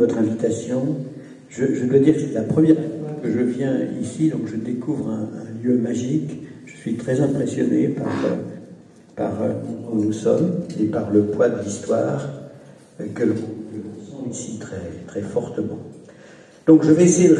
votre 0.00 0.18
invitation. 0.18 0.96
Je, 1.50 1.84
dois 1.84 1.98
dire 1.98 2.14
que 2.14 2.20
c'est 2.20 2.32
la 2.32 2.42
première 2.42 2.76
fois 2.76 3.16
que 3.22 3.30
je 3.30 3.40
viens 3.40 3.76
ici, 4.00 4.30
donc 4.30 4.42
je 4.46 4.56
découvre 4.56 5.10
un, 5.10 5.28
lieu 5.62 5.76
magique. 5.76 6.30
Je 6.64 6.74
suis 6.74 6.94
très 6.94 7.20
impressionné 7.20 7.88
par, 7.88 8.08
par 9.14 9.32
où 9.92 10.00
nous 10.00 10.12
sommes 10.12 10.60
et 10.80 10.84
par 10.84 11.10
le 11.10 11.24
poids 11.24 11.50
de 11.50 11.62
l'histoire 11.62 12.26
que 13.14 13.24
l'on 13.24 13.34
sent 13.34 14.30
ici 14.30 14.58
très, 14.58 14.80
très 15.06 15.20
fortement. 15.20 15.78
Donc 16.66 16.82
je 16.82 16.92
vais 16.92 17.04
essayer 17.04 17.28
de 17.28 17.36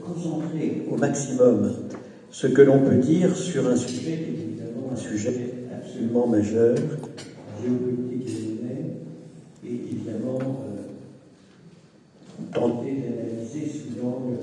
concentrer 0.00 0.82
au 0.90 0.96
maximum 0.96 1.72
ce 2.30 2.48
que 2.48 2.60
l'on 2.60 2.80
peut 2.80 2.96
dire 2.96 3.34
sur 3.34 3.66
un 3.68 3.76
sujet 3.76 4.18
un 4.92 4.96
sujet 4.96 5.54
absolument 5.72 6.26
majeur, 6.26 6.74
euh, 10.14 10.80
tenter 12.52 12.92
d'analyser 12.92 13.70
sous 13.70 14.00
l'angle 14.02 14.38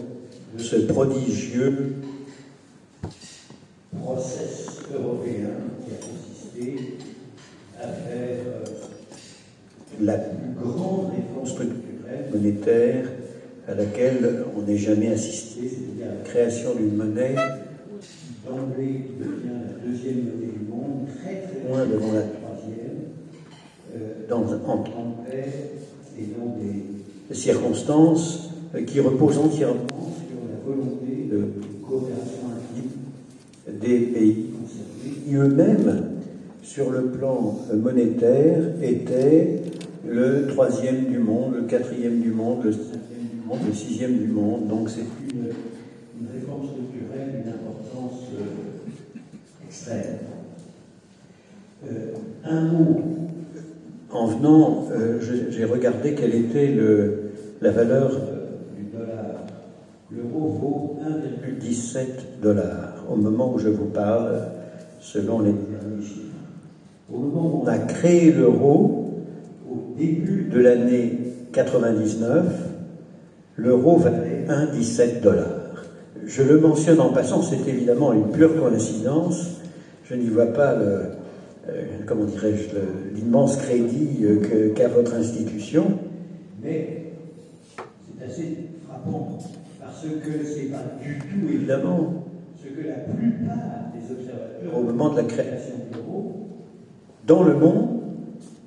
de 0.55 0.61
ce 0.61 0.75
prodigieux 0.77 1.95
process 4.01 4.67
européen 4.93 5.49
qui 5.85 5.93
a 5.93 5.97
consisté 5.97 6.97
à 7.81 7.87
faire 7.87 8.39
euh, 8.45 8.63
la 10.01 10.17
plus 10.17 10.53
grande 10.63 11.11
réforme 11.11 11.45
structurelle 11.45 12.29
monétaire 12.33 13.05
à 13.67 13.73
laquelle 13.73 14.45
on 14.55 14.61
n'ait 14.61 14.77
jamais 14.77 15.09
assisté, 15.09 15.61
c'est-à-dire 15.67 16.13
la 16.17 16.29
création 16.29 16.75
d'une 16.75 16.95
monnaie 16.95 17.35
qui 18.01 18.47
d'emblée 18.47 19.01
devient 19.19 19.59
la 19.65 19.87
deuxième 19.89 20.23
monnaie 20.23 20.53
du 20.53 20.65
monde, 20.69 21.07
très 21.19 21.41
très 21.41 21.67
loin 21.67 21.85
devant 21.85 22.13
la 22.13 22.21
dans, 24.29 24.41
en 24.41 24.77
et 26.17 26.25
dans 26.37 26.55
des 26.57 27.35
circonstances 27.35 28.49
euh, 28.75 28.83
qui 28.83 28.99
reposent 28.99 29.37
entièrement 29.37 29.87
sur 29.87 30.39
la 30.49 30.59
volonté 30.65 31.27
de 31.31 31.51
coopération 31.85 32.49
intime 32.55 33.79
des 33.79 33.99
pays 34.07 34.45
concernés, 34.51 35.21
qui 35.27 35.35
eux-mêmes, 35.35 36.03
sur 36.63 36.89
le 36.91 37.03
plan 37.03 37.59
monétaire, 37.73 38.63
étaient 38.81 39.61
le 40.07 40.47
troisième 40.47 41.05
du 41.05 41.19
monde, 41.19 41.55
le 41.55 41.61
quatrième 41.63 42.19
du 42.21 42.31
monde, 42.31 42.63
le 42.63 42.71
le 43.65 43.73
sixième 43.73 44.17
du 44.17 44.27
monde. 44.27 44.67
Donc 44.67 44.89
c'est 44.89 45.01
une, 45.33 45.47
réforme 46.33 46.67
structurelle 46.67 47.31
d'une 47.31 47.53
importance 47.53 48.21
euh, 48.33 49.65
extrême. 49.65 50.17
Euh, 51.89 52.13
un 52.43 52.61
mot, 52.61 53.01
en 54.11 54.27
venant, 54.27 54.85
euh, 54.91 55.19
j'ai 55.49 55.65
regardé 55.65 56.13
quelle 56.13 56.35
était 56.35 56.75
la 57.61 57.71
valeur 57.71 58.11
du 58.77 58.83
dollar. 58.97 59.43
L'euro 60.11 60.47
vaut 60.49 60.99
1,17 61.61 62.41
dollars 62.41 63.03
au 63.09 63.15
moment 63.15 63.53
où 63.53 63.59
je 63.59 63.69
vous 63.69 63.85
parle, 63.85 64.41
selon 64.99 65.39
les 65.41 65.51
derniers 65.51 66.01
chiffres. 66.01 66.23
Au 67.13 67.17
moment 67.17 67.47
où 67.47 67.63
on 67.63 67.67
a 67.67 67.77
créé 67.77 68.31
l'euro, 68.31 69.23
au 69.69 69.97
début 69.97 70.49
de 70.51 70.59
l'année 70.59 71.19
99, 71.53 72.45
l'euro 73.57 73.97
valait 73.97 74.45
1,17 74.47 75.21
dollars. 75.21 75.45
Je 76.25 76.43
le 76.43 76.59
mentionne 76.59 76.99
en 76.99 77.09
passant, 77.09 77.41
c'est 77.41 77.67
évidemment 77.67 78.13
une 78.13 78.29
pure 78.31 78.55
coïncidence. 78.55 79.61
Je 80.03 80.15
n'y 80.15 80.27
vois 80.27 80.47
pas 80.47 80.75
le, 80.75 80.85
euh, 80.85 81.03
comment 82.05 82.25
dirais-je, 82.25 82.69
l'immense 83.15 83.57
crédit 83.57 84.19
euh, 84.23 84.73
qu'a 84.73 84.87
votre 84.87 85.13
institution, 85.15 85.85
mais 86.61 87.13
c'est 87.75 88.25
assez 88.25 88.57
frappant 88.87 89.37
parce 89.79 90.03
que 90.03 90.45
c'est 90.45 90.71
pas 90.71 90.83
du 91.01 91.19
tout 91.19 91.53
évidemment. 91.53 92.25
ce 92.61 92.69
que 92.69 92.87
la 92.87 92.95
plupart 92.95 93.91
des 93.93 94.11
observateurs 94.11 94.77
au 94.77 94.83
moment 94.83 95.09
de 95.09 95.17
la 95.17 95.23
création 95.23 95.75
de 95.91 95.97
l'euro 95.97 96.33
dans 97.25 97.43
le 97.43 97.55
monde, 97.55 98.01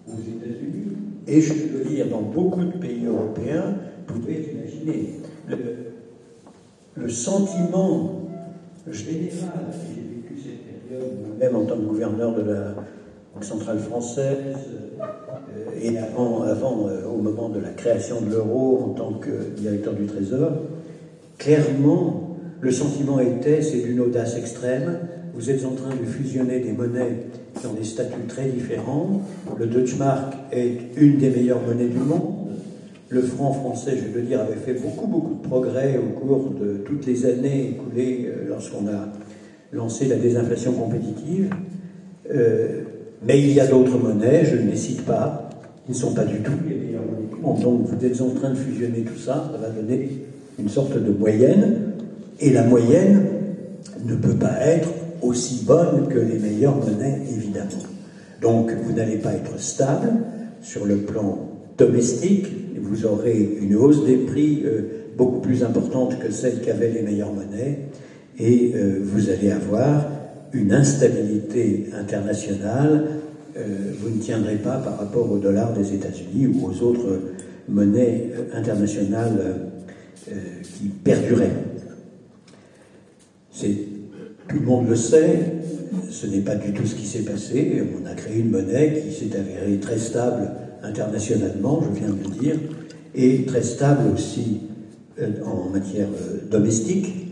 aux 0.07 0.21
États-Unis, 0.21 0.97
et 1.27 1.41
je 1.41 1.53
veux 1.53 1.85
dire 1.85 2.09
dans 2.09 2.23
beaucoup 2.23 2.65
de 2.65 2.77
pays 2.79 3.07
européens, 3.07 3.77
pouvez 4.07 4.53
imaginer 4.53 5.21
le, 6.97 7.09
sentiment 7.09 8.29
général, 8.91 9.67
j'ai 9.73 10.01
vécu 10.01 10.35
cette 10.37 10.80
même 11.39 11.57
en 11.57 11.65
tant 11.65 11.77
que 11.77 11.83
gouverneur 11.83 12.35
de 12.35 12.43
la 12.43 12.75
Banque 13.35 13.45
centrale 13.45 13.79
française, 13.79 14.57
euh, 15.01 15.81
et 15.81 15.97
avant, 15.99 16.43
avant 16.43 16.89
euh, 16.89 17.07
au 17.07 17.19
moment 17.19 17.49
de 17.49 17.61
la 17.61 17.71
création 17.71 18.21
de 18.21 18.31
l'euro 18.31 18.83
en 18.87 18.89
tant 18.95 19.13
que 19.15 19.55
directeur 19.57 19.95
du 19.95 20.07
Trésor, 20.07 20.51
clairement, 21.39 22.37
le 22.61 22.71
sentiment 22.71 23.21
était, 23.21 23.63
c'est 23.63 23.79
d'une 23.79 24.01
audace 24.01 24.37
extrême, 24.37 24.99
vous 25.35 25.49
êtes 25.49 25.65
en 25.65 25.71
train 25.71 25.91
de 25.91 26.05
fusionner 26.05 26.61
des 26.61 26.73
monnaies 26.73 27.27
qui 27.59 27.67
ont 27.67 27.73
des 27.73 27.85
statuts 27.85 28.27
très 28.29 28.49
différents. 28.49 29.23
Le 29.59 29.67
Deutschmark 29.67 30.35
est 30.53 30.79
une 30.97 31.19
des 31.19 31.31
meilleures 31.31 31.63
monnaies 31.63 31.89
du 31.89 31.99
monde. 31.99 32.35
Le 33.09 33.23
franc 33.23 33.53
français, 33.53 33.93
je 33.97 34.13
veux 34.13 34.23
dire, 34.23 34.41
avait 34.41 34.57
fait 34.57 34.75
beaucoup, 34.75 35.07
beaucoup 35.07 35.35
de 35.35 35.49
progrès 35.49 35.99
au 35.99 36.19
cours 36.19 36.51
de 36.51 36.79
toutes 36.85 37.07
les 37.07 37.27
années 37.27 37.71
écoulées 37.71 38.27
euh, 38.29 38.49
lorsqu'on 38.49 38.87
a 38.87 39.09
lancé 39.73 40.07
la 40.07 40.17
désinflation 40.17 40.73
compétitive. 40.73 41.51
Euh, 42.33 42.83
mais 43.27 43.39
il 43.41 43.53
y 43.53 43.61
a 43.61 43.67
d'autres 43.67 43.99
monnaies, 43.99 44.45
je 44.45 44.57
ne 44.57 44.71
les 44.71 44.77
cite 44.77 45.05
pas, 45.05 45.51
qui 45.85 45.93
ne 45.93 45.97
sont 45.97 46.15
pas 46.15 46.25
du 46.25 46.39
tout 46.39 46.53
les 46.69 46.77
meilleures 46.77 47.03
monnaies. 47.03 47.63
Donc 47.63 47.87
vous 47.87 48.05
êtes 48.05 48.21
en 48.21 48.31
train 48.31 48.51
de 48.51 48.57
fusionner 48.57 49.01
tout 49.01 49.19
ça, 49.19 49.51
ça 49.53 49.59
va 49.59 49.69
donner 49.69 50.09
une 50.59 50.69
sorte 50.69 51.03
de 51.03 51.11
moyenne, 51.11 51.93
et 52.39 52.51
la 52.51 52.65
moyenne 52.65 53.27
ne 54.05 54.15
peut 54.15 54.35
pas 54.35 54.61
être 54.63 54.89
aussi 55.23 55.65
bonne 55.65 56.09
que 56.09 56.19
les 56.19 56.39
meilleures 56.39 56.77
monnaies, 56.77 57.21
évidemment. 57.37 57.83
Donc 58.41 58.73
vous 58.85 58.93
n'allez 58.93 59.19
pas 59.19 59.33
être 59.33 59.59
stable 59.61 60.13
sur 60.63 60.87
le 60.87 60.97
plan 60.97 61.39
domestique, 61.77 62.47
vous 62.81 63.07
aurez 63.07 63.59
une 63.61 63.77
hausse 63.77 64.05
des 64.05 64.17
prix 64.17 64.63
euh, 64.65 64.83
beaucoup 65.17 65.41
plus 65.41 65.63
importante 65.63 66.19
que 66.19 66.31
celle 66.31 66.61
qu'avaient 66.61 66.91
les 66.91 67.03
meilleures 67.03 67.33
monnaies, 67.33 67.81
et 68.41 68.73
euh, 68.75 69.01
vous 69.03 69.29
allez 69.29 69.51
avoir 69.51 70.07
une 70.53 70.73
instabilité 70.73 71.87
internationale. 71.95 73.07
Euh, 73.57 73.93
vous 74.01 74.11
ne 74.11 74.21
tiendrez 74.21 74.57
pas 74.57 74.79
par 74.79 74.99
rapport 74.99 75.31
au 75.31 75.39
dollar 75.39 75.73
des 75.73 75.95
États-Unis 75.95 76.47
ou 76.47 76.67
aux 76.67 76.83
autres 76.83 77.21
monnaies 77.69 78.31
internationales 78.53 79.69
qui 80.63 80.89
perduraient. 80.89 81.53
Tout 84.51 84.59
le 84.59 84.67
monde 84.67 84.89
le 84.89 84.97
sait, 84.97 85.39
ce 86.11 86.27
n'est 86.27 86.41
pas 86.41 86.57
du 86.57 86.73
tout 86.73 86.85
ce 86.85 86.97
qui 86.97 87.07
s'est 87.07 87.23
passé. 87.23 87.85
On 88.03 88.05
a 88.05 88.15
créé 88.15 88.41
une 88.41 88.51
monnaie 88.51 89.01
qui 89.01 89.15
s'est 89.15 89.37
avérée 89.37 89.79
très 89.79 89.97
stable 89.97 90.51
internationalement, 90.83 91.83
je 91.83 92.01
viens 92.01 92.09
de 92.09 92.23
le 92.25 92.41
dire, 92.41 92.57
et 93.15 93.45
très 93.45 93.63
stable 93.63 94.13
aussi 94.13 94.63
euh, 95.21 95.29
en 95.45 95.69
matière 95.71 96.09
euh, 96.09 96.51
domestique, 96.51 97.30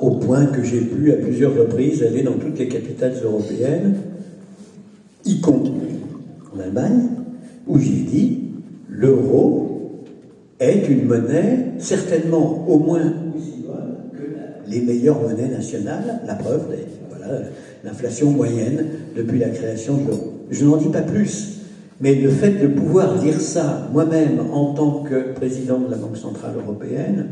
au 0.00 0.12
point 0.12 0.46
que 0.46 0.62
j'ai 0.62 0.80
pu 0.80 1.12
à 1.12 1.16
plusieurs 1.16 1.54
reprises 1.56 2.02
aller 2.02 2.22
dans 2.22 2.34
toutes 2.34 2.58
les 2.58 2.68
capitales 2.68 3.14
européennes, 3.22 3.96
y 5.24 5.40
compris 5.40 5.72
en 6.54 6.60
Allemagne, 6.60 7.08
où 7.66 7.78
j'ai 7.78 8.00
dit 8.00 8.38
l'euro 8.88 10.02
est 10.58 10.88
une 10.88 11.06
monnaie 11.06 11.72
certainement 11.78 12.66
au 12.68 12.78
moins 12.78 13.12
aussi 13.36 13.64
bonne 13.66 13.96
que 14.12 14.70
les 14.70 14.80
meilleures 14.80 15.20
monnaies 15.20 15.48
nationales, 15.48 16.20
la 16.26 16.34
preuve, 16.34 16.66
l'inflation 17.84 18.30
moyenne 18.30 18.86
depuis 19.16 19.38
la 19.38 19.50
création 19.50 19.98
de 19.98 20.08
l'euro. 20.08 20.34
Je 20.50 20.64
n'en 20.64 20.76
dis 20.76 20.88
pas 20.88 21.02
plus. 21.02 21.58
Mais 22.00 22.14
le 22.14 22.30
fait 22.30 22.52
de 22.52 22.66
pouvoir 22.66 23.18
dire 23.18 23.40
ça 23.40 23.88
moi-même 23.92 24.40
en 24.52 24.72
tant 24.72 25.02
que 25.02 25.34
président 25.34 25.78
de 25.78 25.90
la 25.90 25.98
Banque 25.98 26.16
Centrale 26.16 26.54
Européenne, 26.56 27.26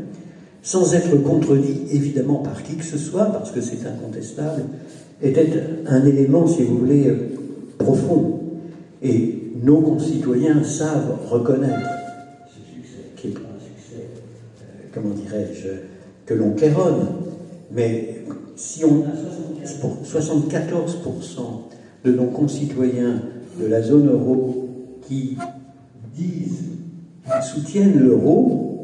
sans 0.62 0.94
être 0.94 1.16
contredit 1.22 1.82
évidemment 1.92 2.36
par 2.36 2.62
qui 2.62 2.76
que 2.76 2.84
ce 2.84 2.98
soit, 2.98 3.26
parce 3.26 3.50
que 3.50 3.60
c'est 3.60 3.86
incontestable, 3.86 4.62
était 5.22 5.48
un 5.86 6.04
élément, 6.04 6.46
si 6.46 6.62
vous 6.62 6.78
voulez, 6.78 7.12
profond. 7.78 8.40
Et 9.02 9.52
nos 9.62 9.80
concitoyens 9.80 10.62
savent 10.64 11.18
reconnaître 11.28 11.90
ce 12.48 12.60
succès, 12.74 13.04
qui 13.16 13.28
est 13.28 13.36
un 13.36 13.58
succès, 13.60 14.08
euh, 14.62 14.88
comment 14.92 15.14
dirais-je, 15.14 15.68
que 16.26 16.34
l'on 16.34 16.52
claironne. 16.52 17.06
Mais 17.72 18.24
si 18.56 18.84
on 18.84 19.02
a 19.02 19.12
74% 20.04 20.48
de 22.04 22.12
nos 22.12 22.26
concitoyens 22.26 23.22
de 23.60 23.66
la 23.66 23.82
zone 23.82 24.08
euro 24.08 24.68
qui 25.06 25.36
disent 26.14 26.64
qu'ils 27.24 27.42
soutiennent 27.42 27.98
l'euro, 27.98 28.77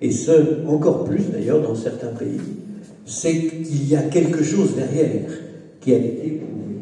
et 0.00 0.10
ce, 0.10 0.66
encore 0.66 1.04
plus 1.04 1.24
d'ailleurs 1.32 1.62
dans 1.62 1.74
certains 1.74 2.08
pays, 2.08 2.40
c'est 3.04 3.32
qu'il 3.32 3.88
y 3.88 3.96
a 3.96 4.02
quelque 4.02 4.42
chose 4.42 4.74
derrière 4.74 5.30
qui 5.80 5.92
a 5.92 5.96
été 5.96 6.40
prouvé. 6.40 6.76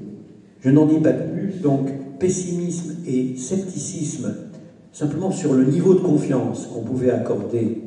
Je 0.61 0.71
n'en 0.71 0.87
dis 0.87 1.01
pas 1.01 1.13
plus, 1.13 1.61
donc 1.63 1.89
pessimisme 2.19 2.97
et 3.07 3.37
scepticisme 3.37 4.35
simplement 4.93 5.31
sur 5.31 5.55
le 5.55 5.65
niveau 5.65 5.95
de 5.95 6.01
confiance 6.01 6.67
qu'on 6.67 6.83
pouvait 6.83 7.11
accorder 7.11 7.83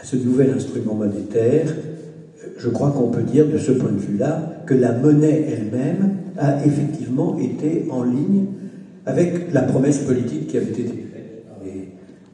à 0.00 0.04
ce 0.04 0.16
nouvel 0.16 0.50
instrument 0.50 0.94
monétaire, 0.94 1.74
je 2.56 2.68
crois 2.68 2.90
qu'on 2.90 3.08
peut 3.08 3.22
dire 3.22 3.48
de 3.48 3.58
ce 3.58 3.72
point 3.72 3.90
de 3.90 3.98
vue-là 3.98 4.62
que 4.66 4.74
la 4.74 4.92
monnaie 4.92 5.46
elle-même 5.48 6.16
a 6.36 6.64
effectivement 6.64 7.38
été 7.38 7.86
en 7.90 8.04
ligne 8.04 8.46
avec 9.06 9.52
la 9.52 9.62
promesse 9.62 9.98
politique 9.98 10.48
qui 10.48 10.56
avait 10.56 10.70
été 10.70 11.07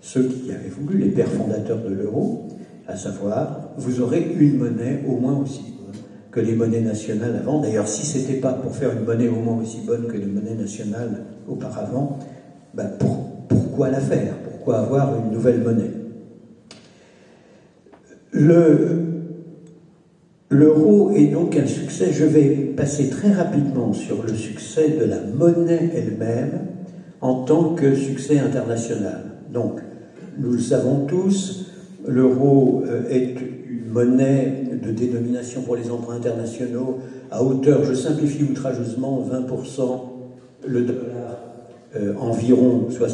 ceux 0.04 0.24
qui 0.24 0.52
avaient 0.52 0.68
voulu, 0.68 0.98
les 0.98 1.08
pères 1.08 1.30
fondateurs 1.30 1.78
de 1.82 1.88
l'euro, 1.88 2.46
à 2.86 2.94
savoir, 2.94 3.70
vous 3.78 4.02
aurez 4.02 4.34
une 4.38 4.58
monnaie 4.58 5.00
au 5.08 5.16
moins 5.16 5.38
aussi 5.38 5.62
bonne 5.78 5.96
que 6.30 6.40
les 6.40 6.54
monnaies 6.54 6.82
nationales 6.82 7.36
avant. 7.40 7.62
D'ailleurs, 7.62 7.88
si 7.88 8.04
ce 8.04 8.18
n'était 8.18 8.34
pas 8.34 8.52
pour 8.52 8.76
faire 8.76 8.92
une 8.92 9.04
monnaie 9.06 9.28
au 9.28 9.40
moins 9.40 9.56
aussi 9.62 9.80
bonne 9.86 10.06
que 10.06 10.18
les 10.18 10.26
monnaies 10.26 10.56
nationales 10.56 11.24
auparavant, 11.48 12.18
ben 12.74 12.90
pourquoi 13.48 13.88
la 13.88 14.00
faire? 14.00 14.34
Pourquoi 14.44 14.80
avoir 14.80 15.16
une 15.24 15.32
nouvelle 15.32 15.62
monnaie? 15.62 15.92
L'euro 20.50 21.12
est 21.12 21.28
donc 21.28 21.56
un 21.56 21.66
succès. 21.66 22.12
Je 22.12 22.26
vais 22.26 22.50
passer 22.76 23.08
très 23.08 23.32
rapidement 23.32 23.94
sur 23.94 24.22
le 24.22 24.34
succès 24.34 24.90
de 25.00 25.06
la 25.06 25.22
monnaie 25.34 25.92
elle-même 25.94 26.66
en 27.22 27.44
tant 27.44 27.74
que 27.74 27.94
succès 27.94 28.38
international. 28.38 29.22
Donc, 29.50 29.80
nous 30.38 30.52
le 30.52 30.60
savons 30.60 31.06
tous, 31.06 31.66
l'euro 32.06 32.84
euh, 32.86 33.08
est 33.08 33.34
une 33.68 33.90
monnaie 33.92 34.64
de 34.82 34.90
dénomination 34.90 35.62
pour 35.62 35.76
les 35.76 35.90
emprunts 35.90 36.16
internationaux 36.16 36.98
à 37.30 37.42
hauteur, 37.42 37.84
je 37.84 37.94
simplifie 37.94 38.44
outrageusement, 38.44 39.26
20%, 39.30 39.82
le 40.66 40.82
dollar 40.82 41.38
euh, 41.96 42.14
environ 42.18 42.88
60%. 42.90 43.04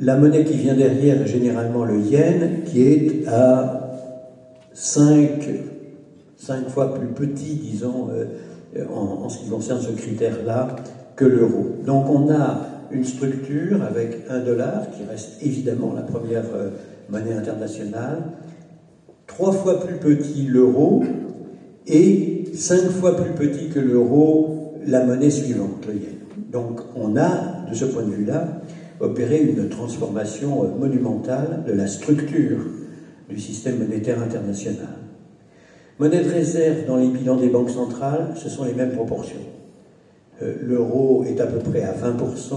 La 0.00 0.16
monnaie 0.16 0.44
qui 0.44 0.54
vient 0.54 0.74
derrière 0.74 1.22
est 1.22 1.26
généralement 1.26 1.84
le 1.84 1.98
yen, 2.00 2.64
qui 2.64 2.82
est 2.82 3.26
à 3.26 3.90
5, 4.74 5.48
5 6.36 6.68
fois 6.68 6.94
plus 6.94 7.08
petit, 7.08 7.54
disons, 7.54 8.08
euh, 8.12 8.84
en, 8.94 9.24
en, 9.24 9.28
ce 9.28 9.38
qui 9.38 9.48
concerne 9.48 9.80
ce 9.80 9.90
critère-là, 9.90 10.76
que 11.16 11.24
l'euro. 11.24 11.66
Donc 11.86 12.10
on 12.10 12.30
a 12.30 12.75
une 12.90 13.04
structure 13.04 13.82
avec 13.82 14.22
un 14.28 14.40
dollar, 14.40 14.90
qui 14.90 15.04
reste 15.08 15.42
évidemment 15.42 15.92
la 15.94 16.02
première 16.02 16.44
euh, 16.54 16.70
monnaie 17.08 17.34
internationale, 17.34 18.22
trois 19.26 19.52
fois 19.52 19.80
plus 19.80 19.96
petit 19.96 20.46
l'euro, 20.46 21.04
et 21.86 22.44
cinq 22.54 22.90
fois 22.90 23.16
plus 23.16 23.32
petit 23.32 23.68
que 23.68 23.78
l'euro 23.78 24.74
la 24.86 25.04
monnaie 25.04 25.30
suivante, 25.30 25.86
le 25.86 25.94
yen. 25.94 26.16
Donc 26.50 26.80
on 26.94 27.16
a, 27.16 27.66
de 27.68 27.74
ce 27.74 27.84
point 27.84 28.02
de 28.02 28.12
vue-là, 28.12 28.60
opéré 29.00 29.42
une 29.42 29.68
transformation 29.68 30.64
euh, 30.64 30.68
monumentale 30.78 31.64
de 31.66 31.72
la 31.72 31.86
structure 31.86 32.58
du 33.28 33.38
système 33.38 33.78
monétaire 33.78 34.22
international. 34.22 34.86
Monnaie 35.98 36.22
de 36.22 36.30
réserve 36.30 36.86
dans 36.86 36.96
les 36.96 37.08
bilans 37.08 37.36
des 37.36 37.48
banques 37.48 37.70
centrales, 37.70 38.34
ce 38.36 38.48
sont 38.48 38.64
les 38.64 38.74
mêmes 38.74 38.92
proportions. 38.92 39.40
Euh, 40.42 40.54
l'euro 40.62 41.24
est 41.26 41.40
à 41.40 41.46
peu 41.46 41.58
près 41.58 41.82
à 41.82 41.92
20%, 41.92 42.54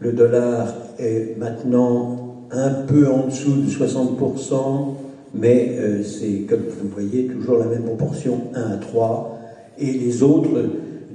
le 0.00 0.12
dollar 0.12 0.74
est 0.98 1.38
maintenant 1.38 2.46
un 2.50 2.70
peu 2.70 3.08
en 3.08 3.26
dessous 3.26 3.62
de 3.62 3.68
60%, 3.68 4.94
mais 5.34 5.76
euh, 5.78 6.02
c'est, 6.02 6.46
comme 6.48 6.60
vous 6.60 6.88
voyez, 6.88 7.26
toujours 7.26 7.58
la 7.58 7.66
même 7.66 7.82
proportion, 7.82 8.42
1 8.54 8.60
à 8.60 8.76
3, 8.76 9.38
et 9.78 9.92
les 9.92 10.22
autres 10.22 10.62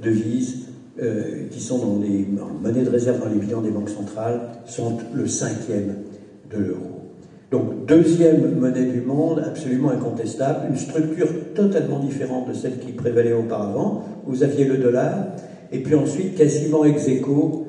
devises 0.00 0.66
euh, 1.02 1.46
qui 1.50 1.60
sont 1.60 1.78
dans 1.78 1.98
les 2.00 2.26
monnaies 2.62 2.84
de 2.84 2.90
réserve 2.90 3.20
dans 3.20 3.28
les 3.32 3.40
bilans 3.40 3.62
des 3.62 3.70
banques 3.70 3.88
centrales 3.88 4.40
sont 4.66 4.98
le 5.14 5.26
cinquième 5.26 5.94
de 6.52 6.58
l'euro. 6.58 7.00
Donc, 7.50 7.86
deuxième 7.86 8.58
monnaie 8.60 8.84
du 8.84 9.00
monde, 9.00 9.42
absolument 9.44 9.90
incontestable, 9.90 10.68
une 10.70 10.76
structure 10.76 11.28
totalement 11.54 11.98
différente 11.98 12.48
de 12.48 12.52
celle 12.52 12.78
qui 12.78 12.92
prévalait 12.92 13.32
auparavant. 13.32 14.04
Vous 14.26 14.44
aviez 14.44 14.66
le 14.66 14.76
dollar, 14.76 15.14
et 15.72 15.82
puis 15.82 15.94
ensuite, 15.94 16.36
quasiment 16.36 16.84
ex 16.84 17.08
aequo, 17.08 17.66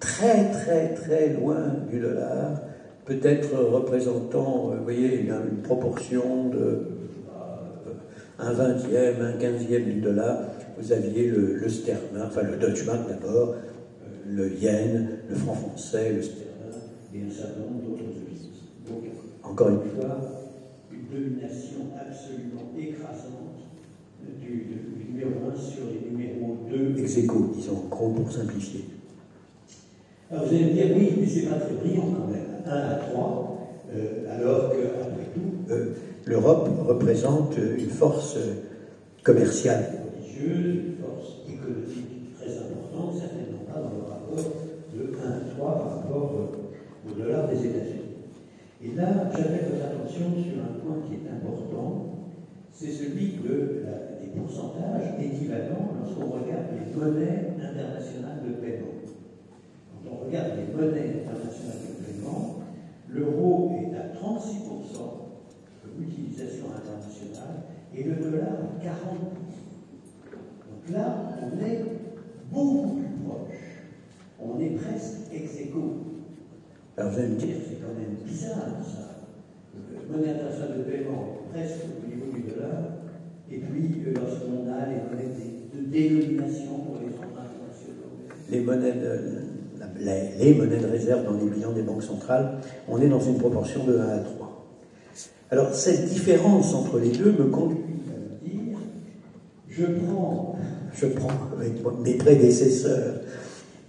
très 0.00 0.50
très 0.50 0.94
très 0.94 1.32
loin 1.32 1.74
du 1.90 2.00
dollar, 2.00 2.60
peut-être 3.04 3.54
représentant, 3.56 4.70
euh, 4.72 4.76
vous 4.78 4.84
voyez, 4.84 5.20
une, 5.20 5.62
proportion 5.62 6.48
de 6.48 6.58
euh, 6.58 7.92
un 8.38 8.52
vingtième, 8.52 9.22
un 9.22 9.32
quinzième 9.32 9.84
du 9.84 10.00
dollar. 10.00 10.38
Vous 10.78 10.92
aviez 10.92 11.28
le, 11.28 11.54
le 11.54 11.66
enfin 12.24 12.42
le 12.42 12.56
Deutsche 12.56 12.84
Mark 12.86 13.08
d'abord, 13.08 13.50
euh, 13.50 14.06
le 14.26 14.52
yen, 14.54 15.08
le 15.28 15.34
franc 15.34 15.54
français, 15.54 16.12
le 16.12 16.22
sterling 16.22 16.44
et 17.14 17.22
un 17.22 17.30
certain 17.30 17.60
nombre 17.60 17.82
d'autres 17.82 18.02
devises. 18.02 18.48
Encore 19.42 19.68
une 19.68 19.82
fois, 19.96 20.18
une 20.90 21.06
domination 21.06 21.86
absolument 21.94 22.72
écrasante 22.76 23.53
du, 24.40 24.66
numéro 25.12 25.30
1 25.54 25.56
sur 25.56 25.84
les 25.86 26.10
numéros 26.10 26.58
2 26.70 27.00
ex 27.00 27.18
aequo, 27.18 27.50
disons, 27.54 27.82
en 27.84 27.88
gros 27.88 28.10
pour 28.10 28.30
simplifier. 28.30 28.84
Alors 30.30 30.46
vous 30.46 30.54
allez 30.54 30.64
me 30.64 30.72
dire, 30.72 30.86
oui, 30.96 31.12
mais 31.20 31.26
c'est 31.26 31.46
pas 31.46 31.56
très 31.56 31.74
brillant 31.74 32.08
quand 32.16 32.32
même, 32.32 32.62
1 32.66 32.70
à 32.70 32.94
3, 32.94 33.58
euh, 33.94 34.34
alors 34.34 34.70
qu'après 34.70 35.28
tout, 35.34 35.72
euh, 35.72 35.94
l'Europe 36.26 36.68
représente 36.88 37.56
une 37.56 37.90
force 37.90 38.38
commerciale 39.22 39.84
religieuse, 40.14 40.76
une 40.76 40.96
force 41.02 41.40
économique 41.48 42.34
très 42.38 42.58
importante, 42.58 43.16
certainement 43.18 43.64
pas 43.66 43.80
dans 43.80 43.96
le 43.96 44.02
rapport 44.02 44.52
de 44.94 45.16
1 45.16 45.30
à 45.30 45.54
3 45.56 45.78
par 45.78 45.96
rapport 45.96 46.32
euh, 46.34 47.10
au 47.10 47.14
dollar 47.18 47.48
des 47.48 47.66
États-Unis. 47.66 48.04
Et 48.82 48.94
là, 48.96 49.30
j'appelle 49.32 49.70
votre 49.70 49.84
attention 49.84 50.32
sur 50.36 50.60
un 50.60 50.78
point 50.80 50.96
qui 51.08 51.14
est 51.14 51.30
important, 51.30 52.14
c'est 52.70 52.90
celui 52.90 53.38
de 53.42 53.82
la, 53.84 54.13
des 54.34 54.40
pourcentages 54.40 55.14
équivalents 55.20 55.94
lorsqu'on 56.00 56.26
regarde 56.26 56.66
les 56.72 56.94
monnaies 56.98 57.54
internationales 57.60 58.42
de 58.46 58.52
paiement 58.54 58.94
on 60.10 60.24
regarde 60.26 60.52
les 60.56 60.74
monnaies 60.74 61.22
internationales 61.24 61.78
de 61.88 62.04
paiement, 62.04 62.60
l'euro 63.08 63.72
est 63.72 63.96
à 63.96 64.14
36% 64.14 64.98
de 65.84 66.00
l'utilisation 66.00 66.66
internationale 66.76 67.62
et 67.94 68.02
le 68.04 68.14
dollar 68.16 68.52
à 68.52 68.84
40%. 68.84 68.90
Donc 70.70 70.90
là, 70.92 71.16
on 71.42 71.64
est 71.64 71.84
beaucoup 72.50 72.96
plus 72.96 73.08
proche. 73.24 73.86
On 74.40 74.60
est 74.60 74.70
presque 74.70 75.32
ex 75.32 75.60
aequo. 75.60 75.82
Alors 76.96 77.12
vous 77.12 77.18
allez 77.18 77.28
me 77.28 77.36
dire, 77.36 77.56
c'est 77.66 77.80
quand 77.80 77.94
même 77.94 78.16
bizarre 78.24 78.82
ça. 78.82 79.24
Le 79.74 80.12
monnaie 80.12 80.30
internationale 80.30 80.78
de 80.78 80.82
paiement 80.84 81.38
presque 81.50 81.84
au 81.84 82.06
niveau 82.06 82.32
du 82.32 82.42
dollar, 82.42 82.93
et 83.50 83.58
puis 83.58 84.02
euh, 84.06 84.14
lorsqu'on 84.14 84.70
a 84.72 84.86
les 84.86 84.96
monnaies 84.96 85.34
de 85.74 85.90
dénomination 85.90 86.78
pour 86.78 86.98
les 87.00 87.14
emprunts 87.14 87.44
internationaux, 87.44 88.14
les 88.50 88.60
monnaies 88.60 88.92
de, 88.92 89.44
les, 90.38 90.54
monnaies 90.54 90.78
de 90.78 90.86
réserve 90.86 91.24
dans 91.24 91.34
les 91.34 91.50
bilans 91.50 91.72
des 91.72 91.82
banques 91.82 92.02
centrales, 92.02 92.58
on 92.88 93.00
est 93.00 93.08
dans 93.08 93.20
une 93.20 93.38
proportion 93.38 93.84
de 93.84 93.98
1 93.98 94.00
à 94.00 94.18
3. 94.18 94.66
Alors 95.50 95.74
cette 95.74 96.06
différence 96.06 96.74
entre 96.74 96.98
les 96.98 97.10
deux 97.10 97.32
me 97.32 97.44
conduit 97.44 97.78
à 98.08 98.46
me 98.46 98.50
dire, 98.50 98.78
je 99.68 99.84
prends, 99.84 100.56
je 100.94 101.06
prends 101.06 101.30
avec 101.58 101.72
mes 102.02 102.14
prédécesseurs 102.14 103.16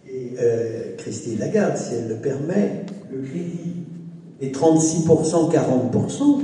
et 0.08 0.34
euh, 0.40 0.96
Christine 0.98 1.40
Lagarde, 1.40 1.78
si 1.78 1.96
elle 1.96 2.10
le 2.10 2.16
permet, 2.16 2.86
le 3.12 3.22
crédit 3.22 3.86
est 4.42 4.56
36%, 4.56 5.52
40%, 5.52 6.42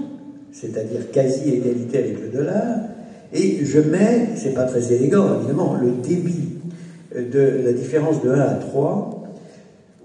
c'est-à-dire 0.52 1.12
quasi 1.12 1.50
égalité 1.50 1.98
avec 2.00 2.22
le 2.22 2.30
dollar, 2.30 2.80
et 3.34 3.66
je 3.66 3.80
mets, 3.80 4.30
c'est 4.36 4.54
pas 4.54 4.66
très 4.66 4.94
élégant 4.94 5.38
évidemment, 5.40 5.76
le 5.82 5.92
débit 5.92 6.50
de 7.16 7.62
la 7.66 7.74
différence 7.74 8.22
de 8.24 8.30
1 8.30 8.40
à 8.40 8.54
3 8.56 9.22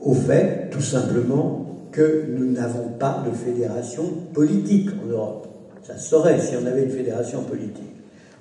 au 0.00 0.14
fait, 0.14 0.70
tout 0.70 0.80
simplement, 0.80 1.66
que 1.90 2.26
nous 2.36 2.52
n'avons 2.52 2.90
pas 2.98 3.24
de 3.26 3.34
fédération 3.34 4.04
politique 4.32 4.90
en 5.02 5.10
Europe. 5.10 5.48
Ça 5.82 5.96
serait 5.96 6.40
si 6.40 6.54
on 6.62 6.66
avait 6.66 6.84
une 6.84 6.90
fédération 6.90 7.42
politique. 7.42 7.94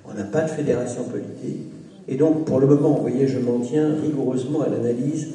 On 0.08 0.14
n'a 0.14 0.24
pas 0.24 0.42
de 0.42 0.50
fédération 0.50 1.04
politique. 1.04 1.62
Et 2.08 2.16
donc, 2.16 2.44
pour 2.44 2.60
le 2.60 2.66
moment, 2.66 2.90
vous 2.90 3.02
voyez, 3.02 3.26
je 3.26 3.38
m'en 3.38 3.60
tiens 3.60 3.94
rigoureusement 4.00 4.62
à 4.62 4.68
l'analyse 4.68 5.28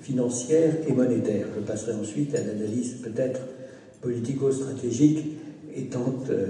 financière 0.00 0.74
et 0.86 0.92
monétaire. 0.92 1.46
Je 1.54 1.60
passerai 1.60 1.92
ensuite 1.92 2.34
à 2.34 2.38
l'analyse 2.38 2.96
peut-être 3.02 3.40
politico-stratégique, 4.02 5.24
étant 5.74 6.14
euh, 6.30 6.48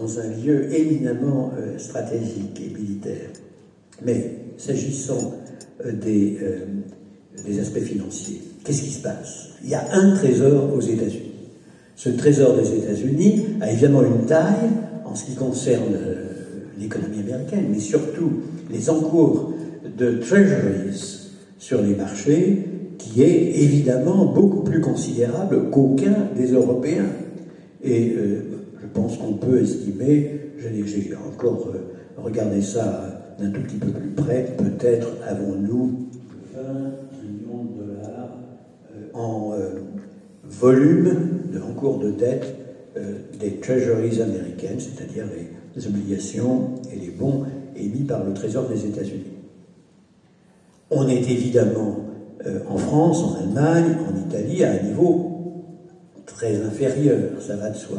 dans 0.00 0.18
un 0.18 0.28
lieu 0.28 0.72
éminemment 0.72 1.52
euh, 1.58 1.78
stratégique 1.78 2.60
et 2.64 2.78
militaire. 2.78 3.30
Mais 4.04 4.32
s'agissant 4.56 5.34
euh, 5.84 5.92
des, 5.92 6.38
des 7.44 7.60
aspects 7.60 7.80
financiers, 7.80 8.40
Qu'est-ce 8.68 8.82
qui 8.82 8.90
se 8.90 9.02
passe? 9.02 9.48
Il 9.64 9.70
y 9.70 9.74
a 9.74 9.82
un 9.92 10.14
trésor 10.14 10.74
aux 10.74 10.80
États-Unis. 10.82 11.32
Ce 11.96 12.10
trésor 12.10 12.54
des 12.54 12.70
États-Unis 12.70 13.46
a 13.62 13.72
évidemment 13.72 14.02
une 14.02 14.26
taille 14.26 14.68
en 15.06 15.14
ce 15.14 15.24
qui 15.24 15.34
concerne 15.34 15.94
euh, 15.94 16.24
l'économie 16.78 17.20
américaine, 17.20 17.64
mais 17.70 17.78
surtout 17.78 18.30
les 18.70 18.90
encours 18.90 19.54
de 19.96 20.18
treasuries 20.18 21.28
sur 21.58 21.80
les 21.80 21.94
marchés 21.94 22.66
qui 22.98 23.22
est 23.22 23.62
évidemment 23.62 24.26
beaucoup 24.26 24.60
plus 24.64 24.82
considérable 24.82 25.70
qu'aucun 25.70 26.28
des 26.36 26.52
Européens. 26.52 27.08
Et 27.82 28.12
euh, 28.18 28.57
pense 28.92 29.16
qu'on 29.18 29.34
peut 29.34 29.60
estimer, 29.60 30.52
j'ai 30.58 31.14
encore 31.16 31.68
euh, 31.74 32.22
regardé 32.22 32.62
ça 32.62 33.34
d'un 33.38 33.50
tout 33.50 33.60
petit 33.62 33.76
peu 33.76 33.90
plus 33.90 34.10
près, 34.10 34.56
peut-être 34.56 35.08
avons-nous 35.26 36.08
20 36.54 36.62
millions 37.22 37.64
de 37.64 37.84
dollars 37.84 38.36
en 39.14 39.54
volume 40.44 41.42
de, 41.52 41.60
en 41.60 41.72
cours 41.72 41.98
de 41.98 42.10
dette 42.10 42.56
des 43.38 43.60
treasuries 43.60 44.20
américaines, 44.20 44.80
c'est-à-dire 44.80 45.24
les 45.76 45.86
obligations 45.86 46.74
et 46.92 46.96
les 46.96 47.10
bons 47.10 47.44
émis 47.76 48.02
par 48.02 48.24
le 48.24 48.34
Trésor 48.34 48.68
des 48.68 48.86
États-Unis. 48.86 49.38
On 50.90 51.06
est 51.06 51.30
évidemment 51.30 51.96
euh, 52.46 52.60
en 52.68 52.78
France, 52.78 53.22
en 53.22 53.34
Allemagne, 53.34 53.96
en 54.08 54.28
Italie 54.28 54.64
à 54.64 54.72
un 54.72 54.82
niveau 54.82 55.64
très 56.24 56.56
inférieur, 56.62 57.30
ça 57.40 57.56
va 57.56 57.70
de 57.70 57.76
soi. 57.76 57.98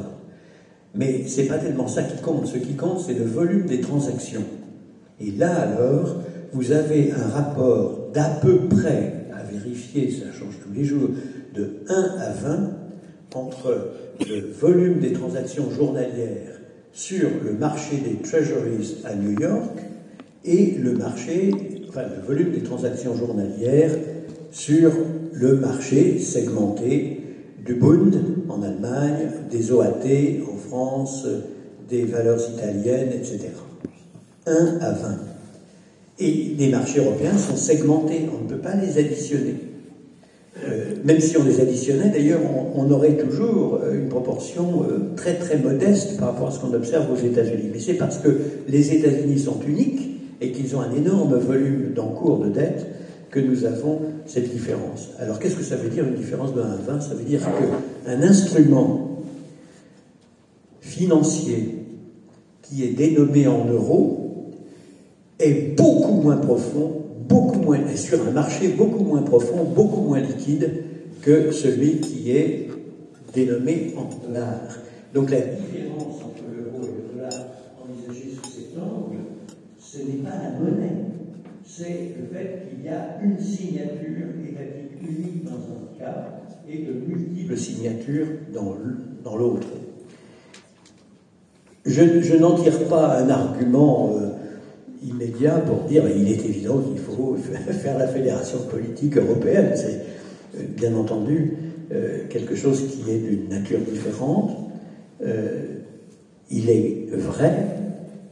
Mais 0.96 1.28
ce 1.28 1.42
n'est 1.42 1.48
pas 1.48 1.58
tellement 1.58 1.88
ça 1.88 2.04
qui 2.04 2.22
compte. 2.22 2.48
Ce 2.48 2.58
qui 2.58 2.76
compte, 2.76 3.00
c'est 3.00 3.14
le 3.14 3.26
volume 3.26 3.66
des 3.66 3.82
transactions. 3.82 4.44
Et 5.22 5.32
là, 5.32 5.54
alors, 5.54 6.18
vous 6.54 6.72
avez 6.72 7.12
un 7.12 7.28
rapport 7.28 8.10
d'à 8.14 8.30
peu 8.42 8.68
près, 8.68 9.26
à 9.34 9.44
vérifier, 9.44 10.10
ça 10.12 10.32
change 10.32 10.56
tous 10.64 10.74
les 10.74 10.86
jours, 10.86 11.10
de 11.54 11.82
1 11.88 11.94
à 12.20 12.32
20 12.32 12.70
entre 13.36 13.92
le 14.28 14.52
volume 14.60 15.00
des 15.00 15.14
transactions 15.14 15.70
journalières 15.70 16.60
sur 16.92 17.30
le 17.44 17.54
marché 17.54 17.98
des 17.98 18.16
treasuries 18.16 18.98
à 19.06 19.16
New 19.16 19.40
York 19.40 19.78
et 20.44 20.76
le 20.80 20.94
marché, 20.94 21.52
enfin 21.88 22.04
le 22.04 22.26
volume 22.26 22.52
des 22.52 22.64
transactions 22.64 23.16
journalières 23.16 23.92
sur 24.52 24.92
le 25.34 25.56
marché 25.58 26.20
segmenté 26.20 27.19
du 27.70 27.76
Bund 27.76 28.16
en 28.50 28.64
Allemagne, 28.64 29.30
des 29.52 29.72
OAT 29.72 30.42
en 30.52 30.58
France, 30.58 31.28
des 31.88 32.04
valeurs 32.04 32.42
italiennes, 32.56 33.12
etc. 33.14 33.50
1 34.48 34.80
à 34.82 34.92
20. 34.92 35.18
Et 36.18 36.56
les 36.58 36.70
marchés 36.70 37.00
européens 37.00 37.38
sont 37.38 37.56
segmentés, 37.56 38.22
on 38.34 38.44
ne 38.44 38.50
peut 38.50 38.58
pas 38.58 38.74
les 38.74 38.98
additionner. 38.98 39.54
Euh, 40.68 40.96
même 41.06 41.20
si 41.20 41.38
on 41.38 41.44
les 41.44 41.62
additionnait, 41.62 42.10
d'ailleurs, 42.10 42.42
on, 42.76 42.90
aurait 42.90 43.18
toujours 43.18 43.82
euh, 43.84 43.94
une 43.94 44.10
proportion 44.10 44.84
euh, 44.90 45.12
très 45.16 45.36
très 45.36 45.60
modeste 45.60 46.18
par 46.18 46.30
rapport 46.30 46.48
à 46.48 46.52
ce 46.52 46.60
qu'on 46.60 46.74
observe 46.74 47.06
aux 47.12 47.24
États-Unis. 47.24 47.70
Mais 47.72 47.80
c'est 47.80 47.94
parce 47.94 48.18
que 48.18 48.36
les 48.68 48.96
États-Unis 48.96 49.38
sont 49.38 49.60
uniques 49.68 50.10
et 50.42 50.52
qu'ils 50.52 50.76
ont 50.76 50.82
un 50.82 50.96
énorme 50.96 51.38
volume 51.38 51.94
d'encours 51.94 52.40
de 52.40 52.50
dette 52.50 52.88
que 53.32 53.40
nous 53.40 53.66
avons 53.66 54.02
cette 54.26 54.52
différence. 54.52 55.10
Alors 55.20 55.40
qu'est-ce 55.40 55.56
que 55.56 55.64
ça 55.64 55.76
veut 55.76 55.90
dire 55.90 56.06
une 56.06 56.16
différence 56.16 56.54
de 56.54 56.62
1 56.62 56.64
à 56.64 56.76
20 56.76 57.02
Ça 57.02 57.14
veut 57.14 57.24
dire 57.24 57.42
qu'un 57.42 58.22
instrument 58.22 59.24
financier 60.82 61.86
qui 62.64 62.84
est 62.84 62.94
dénommé 62.94 63.48
en 63.48 63.66
euros 63.66 64.52
est 65.40 65.76
beaucoup 65.78 66.22
moins 66.22 66.38
profond 66.38 67.00
beaucoup 67.30 67.60
moins, 67.60 67.80
sur 67.96 68.28
un 68.28 68.32
marché 68.32 68.70
beaucoup 68.70 69.04
moins 69.04 69.22
profond, 69.22 69.64
beaucoup 69.64 70.02
moins 70.02 70.20
liquide 70.20 70.84
que 71.22 71.52
celui 71.52 72.00
qui 72.00 72.32
est 72.32 72.68
dénommé 73.34 73.94
en 73.96 74.28
dollars. 74.28 74.80
Donc 75.14 75.30
la 75.30 75.42
différence 75.42 76.16
entre 76.24 76.44
l'euro 76.52 76.84
et 76.84 76.88
le 76.88 77.16
dollar 77.16 77.46
envisagée 77.82 78.32
sous 78.32 78.50
cet 78.50 78.78
angle, 78.78 79.20
ce 79.80 79.98
n'est 80.00 80.24
pas 80.24 80.30
la 80.30 80.60
monnaie, 80.60 80.99
c'est 81.70 82.16
le 82.20 82.36
fait 82.36 82.68
qu'il 82.68 82.86
y 82.86 82.90
a 82.90 83.20
une 83.24 83.40
signature 83.40 84.28
étatique 84.44 85.02
unique 85.02 85.44
dans 85.44 85.52
un 85.52 86.00
cas 86.00 86.42
et 86.68 86.80
de 86.80 86.94
multiples 87.08 87.58
signatures 87.58 88.26
dans 88.52 89.38
l'autre. 89.38 89.68
Je, 91.86 92.36
n'en 92.36 92.56
tire 92.56 92.88
pas 92.88 93.20
un 93.20 93.30
argument 93.30 94.14
euh, 94.16 94.30
immédiat 95.08 95.60
pour 95.60 95.88
dire 95.88 96.04
il 96.10 96.28
est 96.28 96.44
évident 96.44 96.80
qu'il 96.80 96.98
faut 96.98 97.36
faire 97.72 97.98
la 97.98 98.08
fédération 98.08 98.60
politique 98.70 99.18
européenne. 99.18 99.72
C'est 99.76 100.02
euh, 100.58 100.64
bien 100.76 100.96
entendu 100.96 101.54
euh, 101.92 102.28
quelque 102.30 102.56
chose 102.56 102.88
qui 102.88 103.12
est 103.12 103.20
d'une 103.20 103.50
nature 103.50 103.80
différente. 103.80 104.58
Il 106.52 106.70
est 106.70 107.10
vrai 107.12 107.54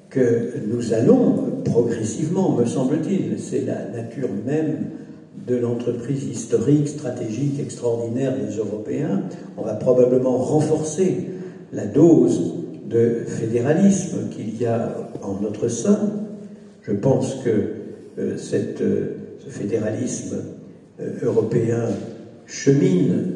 que 0.09 0.53
nous 0.67 0.93
allons 0.93 1.56
progressivement, 1.69 2.55
me 2.55 2.65
semble-t-il, 2.65 3.39
c'est 3.39 3.61
la 3.61 3.85
nature 3.85 4.29
même 4.45 4.87
de 5.47 5.55
l'entreprise 5.55 6.25
historique, 6.25 6.87
stratégique, 6.87 7.59
extraordinaire 7.59 8.33
des 8.35 8.57
Européens, 8.57 9.21
on 9.57 9.63
va 9.63 9.75
probablement 9.75 10.37
renforcer 10.37 11.29
la 11.71 11.85
dose 11.85 12.53
de 12.89 13.21
fédéralisme 13.25 14.29
qu'il 14.29 14.59
y 14.59 14.65
a 14.65 15.09
en 15.21 15.41
notre 15.41 15.67
sein, 15.67 15.99
je 16.83 16.93
pense 16.93 17.35
que 17.43 17.49
euh, 18.19 18.37
euh, 18.53 19.07
ce 19.39 19.49
fédéralisme 19.49 20.37
euh, 20.99 21.09
européen 21.21 21.83
chemine 22.45 23.33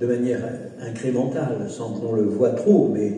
de 0.00 0.06
manière 0.06 0.40
incrémentale, 0.80 1.66
sans 1.68 1.90
qu'on 1.90 2.14
le 2.14 2.22
voit 2.22 2.50
trop, 2.50 2.90
mais 2.92 3.12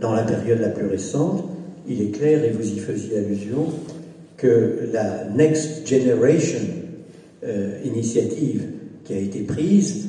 dans 0.00 0.12
la 0.12 0.22
période 0.22 0.60
la 0.60 0.68
plus 0.68 0.86
récente, 0.86 1.44
il 1.88 2.02
est 2.02 2.10
clair, 2.10 2.44
et 2.44 2.50
vous 2.50 2.68
y 2.68 2.78
faisiez 2.78 3.18
allusion, 3.18 3.66
que 4.36 4.88
la 4.92 5.24
Next 5.34 5.86
Generation 5.86 6.60
initiative 7.84 8.64
qui 9.04 9.14
a 9.14 9.18
été 9.18 9.40
prise, 9.40 10.08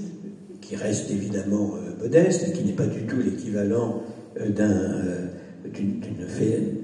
qui 0.60 0.75
reste 0.75 1.12
évidemment 1.12 1.75
modeste, 2.01 2.48
et 2.48 2.51
qui 2.51 2.63
n'est 2.63 2.74
pas 2.74 2.88
du 2.88 3.01
tout 3.01 3.17
l'équivalent 3.24 4.01
d'un 4.50 5.29
d'une 5.74 6.01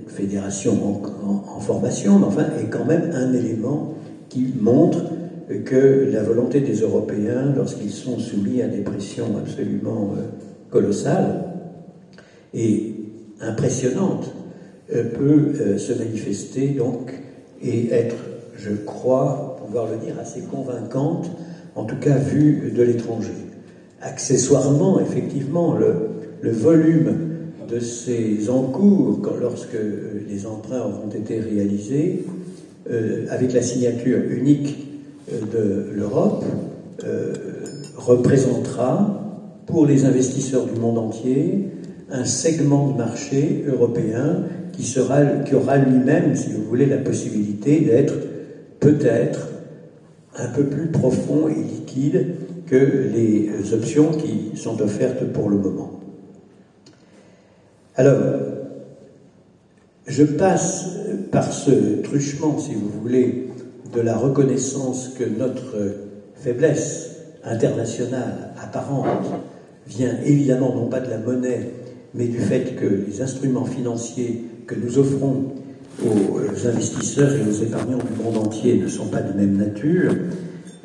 fédération 0.07 1.01
en, 1.55 1.59
formation, 1.59 2.19
mais 2.19 2.25
enfin 2.25 2.45
est 2.61 2.69
quand 2.69 2.85
même 2.85 3.11
un 3.13 3.33
élément 3.33 3.93
qui 4.29 4.53
montre 4.59 4.99
que 5.65 6.09
la 6.11 6.23
volonté 6.23 6.61
des 6.61 6.81
Européens, 6.81 7.53
lorsqu'ils 7.55 7.91
sont 7.91 8.17
soumis 8.17 8.61
à 8.61 8.67
des 8.67 8.81
pressions 8.81 9.37
absolument 9.37 10.13
euh, 10.17 10.21
colossales 10.69 11.43
et 12.53 12.95
impressionnantes, 13.41 14.25
euh, 14.25 14.42
peut 14.89 15.53
euh, 15.59 15.77
se 15.77 15.93
manifester 15.93 16.69
donc 16.69 17.13
et 17.61 17.91
être, 17.91 18.15
je 18.57 18.71
crois, 18.71 19.57
pouvoir 19.63 19.87
le 19.89 19.97
dire, 19.97 20.15
assez 20.19 20.41
convaincante, 20.41 21.31
en 21.75 21.85
tout 21.85 21.95
cas 21.97 22.17
vue 22.17 22.71
de 22.75 22.83
l'étranger. 22.83 23.33
Accessoirement, 24.01 24.99
effectivement, 24.99 25.75
le, 25.75 26.51
volume 26.51 27.15
de 27.69 27.79
ces 27.79 28.49
encours, 28.49 29.21
lorsque 29.39 29.77
les 30.27 30.45
emprunts 30.45 30.81
auront 30.81 31.09
été 31.09 31.39
réalisés, 31.39 32.25
euh, 32.91 33.27
avec 33.29 33.53
la 33.53 33.61
signature 33.61 34.19
unique 34.29 34.75
euh, 35.31 35.39
de 35.53 35.95
l'Europe, 35.95 36.43
euh, 37.05 37.33
représentera 37.95 39.21
pour 39.65 39.85
les 39.85 40.03
investisseurs 40.03 40.65
du 40.65 40.77
monde 40.77 40.97
entier 40.97 41.69
un 42.11 42.25
segment 42.25 42.89
de 42.89 42.97
marché 42.97 43.63
européen 43.67 44.43
qui, 44.73 44.97
aura 44.97 45.77
lui-même, 45.77 46.35
si 46.35 46.51
vous 46.51 46.63
voulez, 46.63 46.85
la 46.85 46.97
possibilité 46.97 47.79
d'être 47.79 48.15
peut-être 48.79 49.47
un 50.35 50.47
peu 50.47 50.65
plus 50.65 50.87
profond 50.87 51.47
et 51.47 51.55
liquide 51.55 52.35
que 52.65 52.75
les 52.75 53.73
options 53.73 54.11
qui 54.11 54.57
sont 54.57 54.81
offertes 54.81 55.31
pour 55.31 55.49
le 55.49 55.57
moment. 55.57 55.99
Alors, 57.95 58.17
je 60.07 60.23
passe 60.23 60.87
par 61.31 61.53
ce 61.53 62.01
truchement, 62.01 62.57
si 62.59 62.73
vous 62.73 62.89
voulez, 63.01 63.49
de 63.93 64.01
la 64.01 64.17
reconnaissance 64.17 65.09
que 65.17 65.23
notre 65.23 65.75
faiblesse 66.35 67.11
internationale 67.43 68.51
apparente 68.61 69.25
vient 69.87 70.15
évidemment 70.25 70.73
non 70.73 70.87
pas 70.87 70.99
de 70.99 71.09
la 71.09 71.17
monnaie, 71.17 71.71
mais 72.13 72.25
du 72.25 72.39
fait 72.39 72.75
que 72.75 72.85
les 72.85 73.21
instruments 73.21 73.65
financiers 73.65 74.45
que 74.67 74.75
nous 74.75 74.97
offrons 74.97 75.53
aux 76.03 76.67
investisseurs 76.67 77.31
et 77.33 77.49
aux 77.49 77.63
épargnants 77.63 77.97
du 77.97 78.23
monde 78.23 78.37
entier 78.37 78.79
ne 78.81 78.87
sont 78.87 79.07
pas 79.07 79.21
de 79.21 79.37
même 79.37 79.57
nature. 79.57 80.13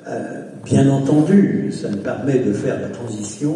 Euh, 0.06 0.42
bien 0.64 0.88
entendu, 0.90 1.72
ça 1.72 1.88
nous 1.90 1.98
permet 1.98 2.40
de 2.40 2.52
faire 2.52 2.80
la 2.80 2.88
transition 2.88 3.54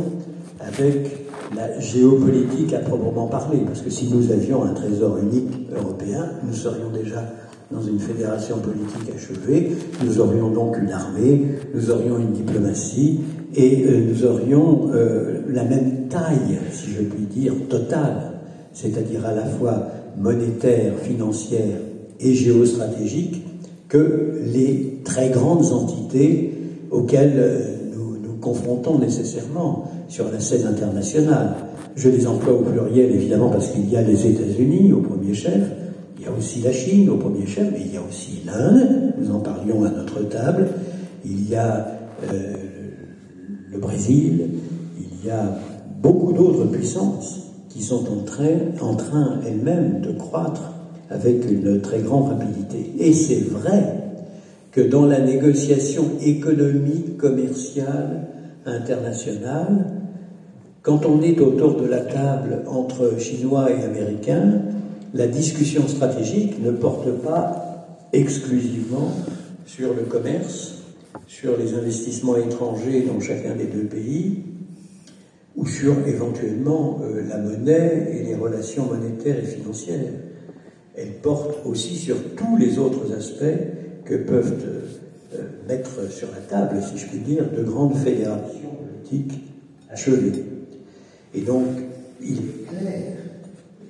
avec 0.61 1.27
la 1.57 1.79
géopolitique 1.81 2.73
à 2.73 2.79
proprement 2.79 3.27
parler, 3.27 3.59
parce 3.67 3.83
que 3.83 3.91
si 3.91 4.09
nous 4.13 4.31
avions 4.31 4.65
un 4.65 4.73
trésor 4.73 5.19
unique 5.19 5.51
européen, 5.75 6.31
nous 6.47 6.55
serions 6.55 6.91
déjà 6.91 7.23
dans 7.71 7.83
une 7.83 7.99
fédération 7.99 8.59
politique 8.59 9.15
achevée, 9.15 9.73
nous 10.05 10.21
aurions 10.21 10.51
donc 10.51 10.77
une 10.79 10.91
armée, 10.91 11.43
nous 11.75 11.91
aurions 11.91 12.19
une 12.19 12.33
diplomatie, 12.33 13.21
et 13.55 13.85
euh, 13.87 14.01
nous 14.09 14.25
aurions 14.25 14.91
euh, 14.95 15.41
la 15.49 15.65
même 15.65 16.09
taille, 16.09 16.59
si 16.71 16.91
je 16.91 17.03
puis 17.03 17.25
dire, 17.25 17.53
totale, 17.69 18.33
c'est-à-dire 18.73 19.25
à 19.27 19.35
la 19.35 19.45
fois 19.45 19.89
monétaire, 20.19 20.95
financière 20.99 21.79
et 22.21 22.35
géostratégique, 22.35 23.43
que 23.89 24.41
les 24.53 25.01
très 25.05 25.29
grandes 25.29 25.73
entités 25.73 26.53
auxquels 26.91 27.35
euh, 27.37 27.77
nous 27.95 28.17
nous 28.17 28.37
confrontons 28.41 28.99
nécessairement 28.99 29.91
sur 30.09 30.31
la 30.31 30.41
scène 30.41 30.67
internationale. 30.67 31.55
Je 31.95 32.09
les 32.09 32.27
emploie 32.27 32.55
au 32.55 32.63
pluriel 32.63 33.11
évidemment 33.13 33.51
parce 33.51 33.69
qu'il 33.69 33.91
y 33.91 33.97
a 33.97 34.03
les 34.03 34.27
États-Unis 34.27 34.93
au 34.93 35.01
premier 35.01 35.35
chef, 35.35 35.63
il 36.19 36.25
y 36.25 36.27
a 36.27 36.33
aussi 36.33 36.61
la 36.61 36.73
Chine 36.73 37.11
au 37.11 37.17
premier 37.17 37.47
chef, 37.47 37.69
mais 37.73 37.81
il 37.85 37.95
y 37.95 37.97
a 37.97 38.01
aussi 38.01 38.43
l'Inde, 38.47 39.13
nous 39.19 39.35
en 39.35 39.41
parlions 39.41 39.85
à 39.85 39.91
notre 39.91 40.23
table, 40.29 40.69
il 41.25 41.51
y 41.51 41.55
a 41.55 41.89
euh, 42.33 42.55
le 43.71 43.79
Brésil, 43.79 44.49
il 44.99 45.27
y 45.27 45.31
a 45.31 45.59
beaucoup 46.01 46.33
d'autres 46.33 46.65
puissances 46.67 47.42
qui 47.73 47.83
sont 47.83 48.05
en 48.13 48.25
train, 48.25 48.59
en 48.81 48.97
elles-mêmes 49.47 50.01
de 50.01 50.13
croître 50.13 50.73
avec 51.11 51.51
une 51.51 51.81
très 51.81 52.01
grande 52.01 52.29
rapidité. 52.29 52.93
Et 52.99 53.13
c'est 53.13 53.45
vrai 53.49 53.95
que 54.71 54.81
dans 54.81 55.07
la 55.07 55.21
négociation 55.21 56.05
économique, 56.21 57.17
commerciale, 57.17 58.29
internationale, 58.67 59.87
quand 60.83 61.07
on 61.07 61.23
est 61.23 61.41
autour 61.41 61.81
de 61.81 61.87
la 61.87 62.01
table 62.01 62.63
entre 62.67 63.19
Chinois 63.19 63.71
et 63.71 63.85
Américains, 63.85 64.63
la 65.15 65.27
discussion 65.27 65.87
stratégique 65.89 66.63
ne 66.63 66.71
porte 66.71 67.11
pas 67.23 68.09
exclusivement 68.13 69.13
sur 69.67 69.95
le 69.95 70.03
commerce, 70.03 70.83
sur 71.27 71.57
les 71.57 71.75
investissements 71.75 72.37
étrangers 72.37 73.03
dans 73.03 73.21
chacun 73.21 73.55
des 73.55 73.67
deux 73.67 73.85
pays, 73.85 74.43
ou 75.57 75.67
sur 75.67 75.95
éventuellement 76.07 77.01
euh, 77.03 77.23
la 77.29 77.39
monnaie 77.39 78.09
et 78.13 78.23
les 78.25 78.35
relations 78.35 78.87
monétaires 78.87 79.39
et 79.39 79.47
financières. 79.47 80.13
Elle 80.97 81.13
porte 81.23 81.67
aussi 81.67 81.97
sur 81.97 82.17
tous 82.37 82.57
les 82.57 82.79
autres 82.79 83.13
aspects 83.17 83.45
que 84.05 84.15
peuvent 84.15 84.55
euh, 85.35 85.43
mettre 85.69 86.11
sur 86.11 86.29
la 86.31 86.41
table, 86.41 86.81
si 86.83 86.99
je 86.99 87.07
puis 87.07 87.19
dire, 87.19 87.51
de 87.51 87.63
grandes 87.63 87.97
fédérations 87.97 88.71
politiques 88.81 89.45
achevées. 89.91 90.45
Et 91.35 91.41
donc, 91.41 91.67
il 92.21 92.37
est 92.37 92.67
clair 92.69 93.13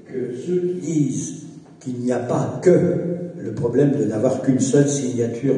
que 0.07 0.37
ceux 0.37 0.61
qui 0.61 0.75
disent 0.81 1.35
qu'il 1.81 1.95
n'y 1.95 2.12
a 2.12 2.19
pas 2.19 2.61
que 2.62 2.97
le 3.38 3.52
problème 3.54 3.92
de 3.99 4.04
n'avoir 4.04 4.42
qu'une 4.42 4.61
seule 4.61 4.88
signature 4.88 5.57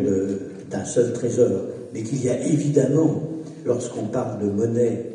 d'un 0.71 0.85
seul 0.85 1.13
trésor, 1.13 1.51
mais 1.93 2.03
qu'il 2.03 2.25
y 2.25 2.31
a 2.31 2.41
évidemment, 2.41 3.23
lorsqu'on 3.67 4.07
parle 4.07 4.43
de 4.43 4.51
monnaie, 4.51 5.14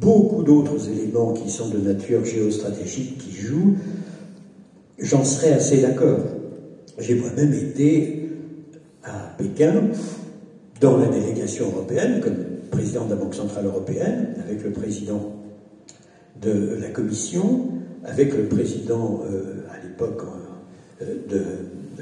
beaucoup 0.00 0.42
d'autres 0.42 0.88
éléments 0.88 1.32
qui 1.32 1.50
sont 1.50 1.68
de 1.68 1.78
nature 1.78 2.24
géostratégique 2.24 3.18
qui 3.18 3.32
jouent, 3.32 3.76
j'en 4.98 5.24
serais 5.24 5.52
assez 5.52 5.82
d'accord. 5.82 6.20
J'ai 6.98 7.14
moi-même 7.14 7.52
été 7.52 8.28
à 9.02 9.34
Pékin, 9.36 9.88
dans 10.80 10.96
la 10.96 11.06
délégation 11.06 11.66
européenne, 11.66 12.20
comme 12.22 12.36
président 12.70 13.04
de 13.04 13.10
la 13.10 13.16
Banque 13.16 13.34
Centrale 13.34 13.66
Européenne, 13.66 14.34
avec 14.44 14.64
le 14.64 14.70
président 14.70 15.32
de 16.42 16.76
la 16.80 16.88
Commission, 16.88 17.68
avec 18.04 18.34
le 18.36 18.44
président 18.44 19.22
euh, 19.24 19.64
à 19.72 19.82
l'époque 19.82 20.22
euh, 21.02 21.14
de, 21.28 21.38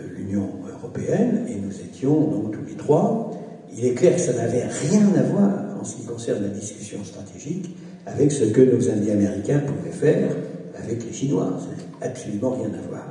de 0.01 0.07
l'Union 0.17 0.49
européenne, 0.79 1.47
et 1.49 1.57
nous 1.57 1.81
étions 1.81 2.21
donc 2.21 2.53
tous 2.53 2.65
les 2.67 2.77
trois. 2.77 3.31
Il 3.77 3.85
est 3.85 3.95
clair 3.95 4.17
que 4.17 4.21
ça 4.21 4.33
n'avait 4.33 4.65
rien 4.65 5.07
à 5.17 5.23
voir 5.23 5.62
en 5.83 5.85
ce 5.85 5.97
qui 5.97 6.05
concerne 6.05 6.43
la 6.45 6.49
discussion 6.49 6.99
stratégique 7.05 7.75
avec 8.07 8.31
ce 8.31 8.45
que 8.45 8.61
nos 8.61 8.89
amis 8.89 9.11
américains 9.11 9.59
pouvaient 9.59 9.91
faire 9.91 10.31
avec 10.81 11.05
les 11.05 11.13
Chinois. 11.13 11.59
Ça 11.59 12.07
absolument 12.07 12.51
rien 12.51 12.69
à 12.69 12.89
voir. 12.89 13.05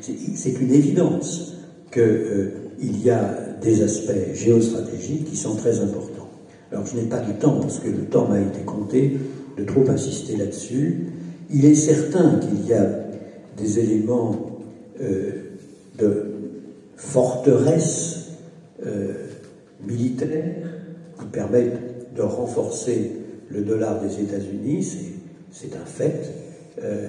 C'est 0.00 0.58
une 0.58 0.72
évidence 0.72 1.54
qu'il 1.92 2.02
euh, 2.02 2.50
y 2.80 3.10
a 3.10 3.36
des 3.60 3.82
aspects 3.82 4.32
géostratégiques 4.32 5.26
qui 5.26 5.36
sont 5.36 5.56
très 5.56 5.80
importants. 5.80 6.28
Alors 6.72 6.86
je 6.86 6.96
n'ai 6.96 7.08
pas 7.08 7.20
du 7.20 7.34
temps, 7.34 7.60
parce 7.60 7.78
que 7.78 7.88
le 7.88 8.04
temps 8.04 8.26
m'a 8.26 8.40
été 8.40 8.60
compté, 8.64 9.18
de 9.58 9.64
trop 9.64 9.88
insister 9.88 10.36
là-dessus. 10.36 11.06
Il 11.52 11.66
est 11.66 11.74
certain 11.74 12.38
qu'il 12.38 12.66
y 12.66 12.72
a 12.72 12.88
des 13.58 13.78
éléments 13.78 14.60
euh, 15.00 15.56
de 15.98 16.24
forteresse 16.96 18.30
euh, 18.84 19.12
militaire 19.86 20.54
qui 21.18 21.26
permettent 21.26 21.83
de 22.16 22.22
renforcer 22.22 23.12
le 23.50 23.62
dollar 23.62 24.00
des 24.00 24.20
États-Unis, 24.20 24.96
c'est 25.50 25.74
un 25.76 25.84
fait. 25.84 26.32
Euh, 26.82 27.08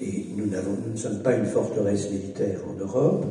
et 0.00 0.26
nous, 0.36 0.46
nous, 0.46 0.92
ne 0.92 0.96
sommes 0.96 1.22
pas 1.22 1.36
une 1.36 1.44
forteresse 1.44 2.10
militaire 2.10 2.58
en 2.68 2.78
Europe. 2.78 3.24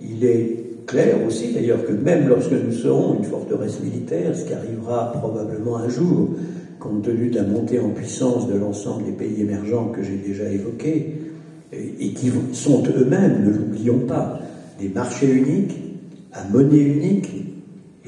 Il 0.00 0.24
est 0.24 0.64
clair 0.86 1.16
aussi 1.26 1.52
d'ailleurs 1.52 1.84
que 1.84 1.92
même 1.92 2.28
lorsque 2.28 2.52
nous 2.52 2.72
serons 2.72 3.16
une 3.18 3.24
forteresse 3.24 3.80
militaire, 3.80 4.36
ce 4.36 4.44
qui 4.44 4.52
arrivera 4.52 5.12
probablement 5.12 5.78
un 5.78 5.88
jour, 5.88 6.30
compte 6.78 7.02
tenu 7.02 7.30
de 7.30 7.36
la 7.36 7.44
montée 7.44 7.80
en 7.80 7.90
puissance 7.90 8.48
de 8.48 8.58
l'ensemble 8.58 9.04
des 9.04 9.12
pays 9.12 9.40
émergents 9.40 9.88
que 9.88 10.02
j'ai 10.02 10.16
déjà 10.16 10.48
évoqués, 10.48 11.14
et, 11.72 12.12
qui 12.12 12.30
sont 12.52 12.84
eux-mêmes, 12.96 13.44
ne 13.44 13.50
l'oublions 13.50 14.00
pas, 14.00 14.40
des 14.78 14.88
marchés 14.88 15.30
uniques, 15.30 15.76
à 16.32 16.44
monnaie 16.52 16.78
unique, 16.78 17.30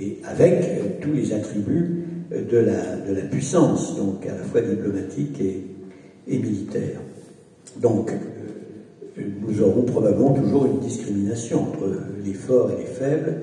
et 0.01 0.19
avec 0.25 0.53
euh, 0.53 0.83
tous 1.01 1.13
les 1.13 1.33
attributs 1.33 2.06
de 2.31 2.59
la, 2.59 2.97
de 2.97 3.15
la 3.15 3.23
puissance, 3.23 3.97
donc 3.97 4.27
à 4.27 4.35
la 4.35 4.43
fois 4.43 4.61
diplomatique 4.61 5.41
et, 5.41 5.63
et 6.29 6.39
militaire. 6.39 7.01
Donc, 7.81 8.11
euh, 8.11 9.23
nous 9.47 9.63
aurons 9.63 9.83
probablement 9.83 10.35
toujours 10.35 10.67
une 10.67 10.81
discrimination 10.81 11.63
entre 11.63 11.89
les 12.25 12.35
forts 12.35 12.71
et 12.73 12.83
les 12.83 12.87
faibles. 12.87 13.35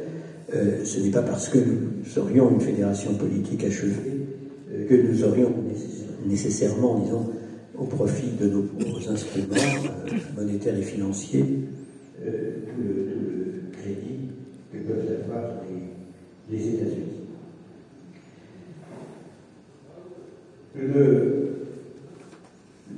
Euh, 0.55 0.83
ce 0.83 0.99
n'est 0.99 1.11
pas 1.11 1.21
parce 1.21 1.49
que 1.49 1.57
nous 1.57 2.05
serions 2.05 2.51
une 2.51 2.61
fédération 2.61 3.13
politique 3.13 3.63
achevée 3.63 4.27
euh, 4.73 4.87
que 4.87 4.95
nous 4.95 5.23
aurions 5.23 5.51
nécessairement, 6.25 6.99
disons, 6.99 7.29
au 7.77 7.85
profit 7.85 8.31
de 8.39 8.47
nos, 8.47 8.65
instruments 9.11 9.55
monétaires 10.37 10.77
et 10.77 10.83
financiers, 10.83 11.43
tout 12.21 12.81
le, 12.81 13.71
crédit 13.71 14.29
que 14.71 14.77
peuvent 14.77 15.17
avoir 15.25 15.51
les 16.49 16.59
États-Unis. 16.59 17.02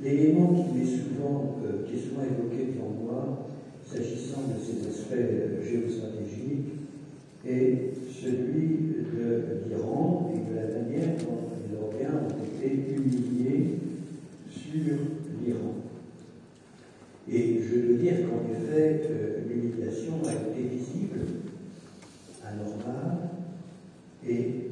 L'élément 0.02 0.54
qui, 0.54 0.80
est 0.80 0.86
souvent, 0.86 1.56
euh, 1.64 1.84
évoqué 1.84 2.72
pour 2.78 2.88
moi, 2.90 3.48
s'agissant 3.84 4.42
de 4.48 4.56
ces 4.58 4.88
aspects 4.88 5.28
géostratégiques, 5.62 6.72
est 7.46 7.92
celui 8.10 8.68
de 9.14 9.68
l'Iran 9.68 10.32
et 10.34 10.38
de 10.50 10.54
la 10.56 10.66
manière 10.78 11.16
dont 11.18 11.50
les 11.62 11.76
Européens 11.76 12.16
ont 12.24 12.40
été 12.44 12.68
humiliés 12.74 13.66
sur 14.50 14.96
l'Iran. 15.44 15.74
Et 17.30 17.60
je 17.60 17.74
veux 17.80 17.98
dire 17.98 18.16
qu'en 18.22 18.42
effet, 18.50 19.02
euh, 19.10 19.40
l'humiliation 19.48 20.14
a 20.26 20.32
été 20.32 20.62
visible, 20.62 21.20
anormale, 22.42 23.18
et 24.26 24.66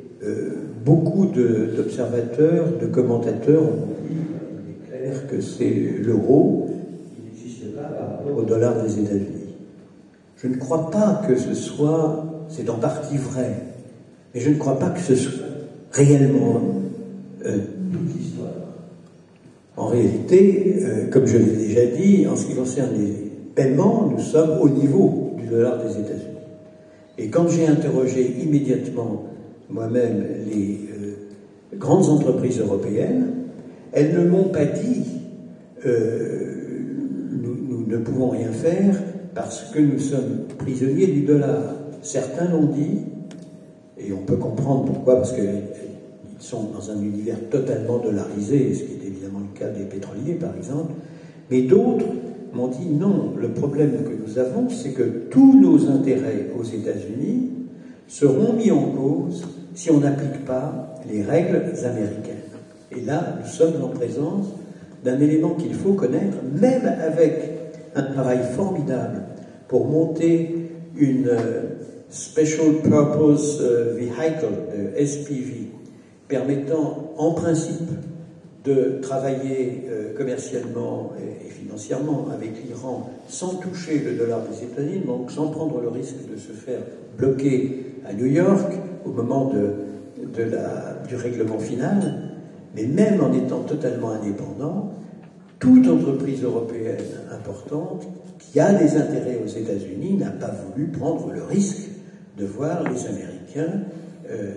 beaucoup 0.84 1.26
d'observateurs, 1.26 2.66
de, 2.80 2.86
commentateurs 2.86 3.62
ont 3.62 3.86
dit 4.06 4.16
il 4.16 4.96
est 4.96 4.98
clair 4.98 5.26
que 5.26 5.40
c'est 5.40 5.70
l'euro 6.02 6.68
qui 7.14 7.22
n'existe 7.22 7.74
pas 7.74 7.88
par 7.88 8.10
rapport 8.10 8.36
au 8.36 8.42
dollar 8.42 8.82
des 8.82 9.00
États-Unis. 9.00 9.54
Je 10.36 10.48
ne 10.48 10.56
crois 10.56 10.90
pas 10.90 11.22
que 11.26 11.36
ce 11.36 11.54
soit, 11.54 12.46
c'est 12.48 12.68
en 12.68 12.74
partie 12.74 13.16
vrai, 13.16 13.54
mais 14.34 14.40
je 14.40 14.50
ne 14.50 14.56
crois 14.56 14.78
pas 14.78 14.90
que 14.90 15.00
ce 15.00 15.14
soit 15.14 15.44
réellement 15.92 16.60
euh, 17.46 17.58
toute 17.92 18.16
l'histoire. 18.16 18.48
En 19.76 19.86
réalité, 19.86 20.76
euh, 20.82 21.08
comme 21.10 21.26
je 21.26 21.38
l'ai 21.38 21.66
déjà 21.66 21.86
dit, 21.86 22.26
en 22.26 22.36
ce 22.36 22.46
qui 22.46 22.54
concerne 22.54 22.90
les 22.94 23.12
paiements, 23.54 24.10
nous 24.10 24.22
sommes 24.22 24.58
au 24.60 24.68
niveau 24.68 25.32
du 25.38 25.46
dollar 25.46 25.78
des 25.78 25.92
États-Unis. 25.92 26.24
Et 27.16 27.28
quand 27.28 27.48
j'ai 27.48 27.66
interrogé 27.66 28.36
immédiatement 28.42 29.24
moi-même 29.70 30.24
les 30.50 30.80
euh, 30.92 31.14
grandes 31.76 32.08
entreprises 32.08 32.60
européennes, 32.60 33.26
elles 33.92 34.14
ne 34.14 34.28
m'ont 34.28 34.48
pas 34.48 34.64
dit 34.64 35.04
euh, 35.86 36.54
nous, 37.42 37.86
ne 37.86 37.96
pouvons 37.98 38.30
rien 38.30 38.52
faire 38.52 38.96
parce 39.34 39.70
que 39.70 39.80
nous 39.80 39.98
sommes 39.98 40.46
prisonniers 40.58 41.06
du 41.06 41.22
dollar. 41.22 41.74
Certains 42.02 42.50
l'ont 42.50 42.66
dit, 42.66 43.00
et 43.98 44.12
on 44.12 44.24
peut 44.24 44.36
comprendre 44.36 44.84
pourquoi, 44.84 45.16
parce 45.16 45.32
qu'ils 45.32 45.62
sont 46.38 46.70
dans 46.72 46.90
un 46.90 47.00
univers 47.00 47.36
totalement 47.50 47.98
dollarisé, 47.98 48.74
ce 48.74 48.84
qui 48.84 48.92
est 48.92 49.06
évidemment 49.06 49.40
le 49.40 49.58
cas 49.58 49.68
des 49.68 49.84
pétroliers 49.84 50.34
par 50.34 50.56
exemple, 50.56 50.92
mais 51.50 51.62
d'autres 51.62 52.06
m'ont 52.54 52.68
dit 52.68 52.86
non, 52.86 53.34
le 53.40 53.48
problème 53.48 53.92
que 54.04 54.12
nous 54.26 54.38
avons, 54.38 54.68
c'est 54.68 54.90
que 54.90 55.02
tous 55.30 55.60
nos 55.60 55.90
intérêts 55.90 56.50
aux 56.58 56.64
États-Unis 56.64 57.23
seront 58.14 58.52
mis 58.52 58.70
en 58.70 58.92
cause 58.92 59.44
si 59.74 59.90
on 59.90 59.98
n'applique 59.98 60.44
pas 60.44 60.94
les 61.10 61.22
règles 61.22 61.64
américaines. 61.84 62.36
Et 62.92 63.00
là, 63.00 63.38
nous 63.42 63.50
sommes 63.50 63.82
en 63.82 63.88
présence 63.88 64.46
d'un 65.02 65.18
élément 65.18 65.54
qu'il 65.54 65.74
faut 65.74 65.94
connaître, 65.94 66.36
même 66.54 66.86
avec 66.86 67.50
un 67.96 68.02
travail 68.02 68.38
formidable 68.54 69.22
pour 69.66 69.88
monter 69.88 70.70
une 70.96 71.26
euh, 71.28 71.62
Special 72.08 72.74
Purpose 72.84 73.60
Vehicle, 73.60 74.46
de 74.70 75.04
SPV, 75.04 75.72
permettant 76.28 77.14
en 77.18 77.32
principe 77.32 77.90
de 78.64 78.98
travailler 79.02 79.86
commercialement 80.16 81.12
et, 81.18 81.50
financièrement 81.50 82.28
avec 82.32 82.52
l'Iran 82.64 83.10
sans 83.28 83.56
toucher 83.56 83.98
le 83.98 84.12
dollar 84.12 84.40
des 84.42 84.64
États-Unis, 84.64 85.04
donc 85.06 85.30
sans 85.30 85.48
prendre 85.48 85.80
le 85.80 85.88
risque 85.88 86.16
de 86.30 86.36
se 86.36 86.52
faire 86.52 86.80
bloquer 87.18 87.84
à 88.06 88.12
New 88.12 88.26
York 88.26 88.72
au 89.04 89.10
moment 89.10 89.52
du 89.52 91.16
règlement 91.16 91.58
final, 91.58 92.30
mais 92.74 92.84
même 92.84 93.22
en 93.22 93.32
étant 93.32 93.60
totalement 93.60 94.10
indépendant, 94.10 94.92
toute 95.58 95.88
entreprise 95.88 96.42
européenne 96.42 97.04
importante 97.32 98.06
qui 98.38 98.60
a 98.60 98.72
des 98.74 98.96
intérêts 98.96 99.40
aux 99.42 99.48
États-Unis 99.48 100.14
n'a 100.14 100.30
pas 100.30 100.50
voulu 100.50 100.88
prendre 100.88 101.30
le 101.32 101.42
risque 101.42 101.88
de 102.36 102.44
voir 102.44 102.82
les 102.84 103.06
Américains 103.06 103.80
euh, 104.30 104.54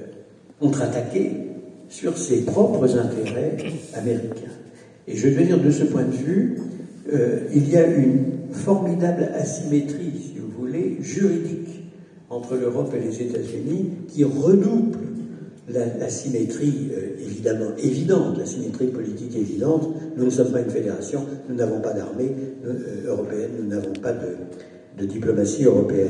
contre-attaquer 0.60 1.32
sur 1.90 2.18
ses 2.18 2.42
propres 2.42 2.98
intérêts 2.98 3.58
américains. 3.94 4.52
Et 5.08 5.16
je 5.16 5.30
veux 5.30 5.44
dire, 5.44 5.62
de 5.62 5.72
ce 5.72 5.84
point 5.84 6.04
de 6.04 6.16
vue, 6.16 6.58
euh, 7.14 7.40
il 7.54 7.70
y 7.70 7.78
a 7.78 7.88
une 7.88 8.26
formidable 8.52 9.30
asymétrie, 9.34 10.12
si 10.22 10.40
vous 10.40 10.52
voulez, 10.60 10.98
juridique 11.00 11.84
entre 12.30 12.56
l'Europe 12.56 12.94
et 12.96 13.00
les 13.00 13.22
États-Unis 13.22 13.92
qui 14.10 14.24
redouble 14.24 14.98
la, 15.70 16.10
symétrie 16.10 16.92
euh, 16.94 17.22
évidemment 17.22 17.72
évidente, 17.78 18.38
la 18.38 18.46
symétrie 18.46 18.88
politique 18.88 19.36
évidente. 19.36 19.90
Nous 20.16 20.26
ne 20.26 20.30
sommes 20.30 20.52
pas 20.52 20.62
une 20.62 20.70
fédération, 20.70 21.26
nous 21.50 21.56
n'avons 21.56 21.82
pas 21.82 21.94
d'armée 21.94 22.32
euh, 22.66 23.08
européenne, 23.08 23.52
nous 23.62 23.68
n'avons 23.68 23.94
pas 23.94 24.14
de, 24.14 25.06
diplomatie 25.06 25.66
européenne. 25.66 26.10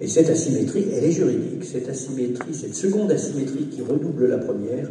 Et 0.00 0.06
cette 0.06 0.30
asymétrie, 0.30 0.86
elle 0.96 1.04
est 1.04 1.12
juridique. 1.12 1.64
Cette 1.64 1.88
asymétrie, 1.88 2.54
cette 2.54 2.74
seconde 2.74 3.10
asymétrie 3.10 3.66
qui 3.70 3.82
redouble 3.82 4.28
la 4.28 4.38
première, 4.38 4.88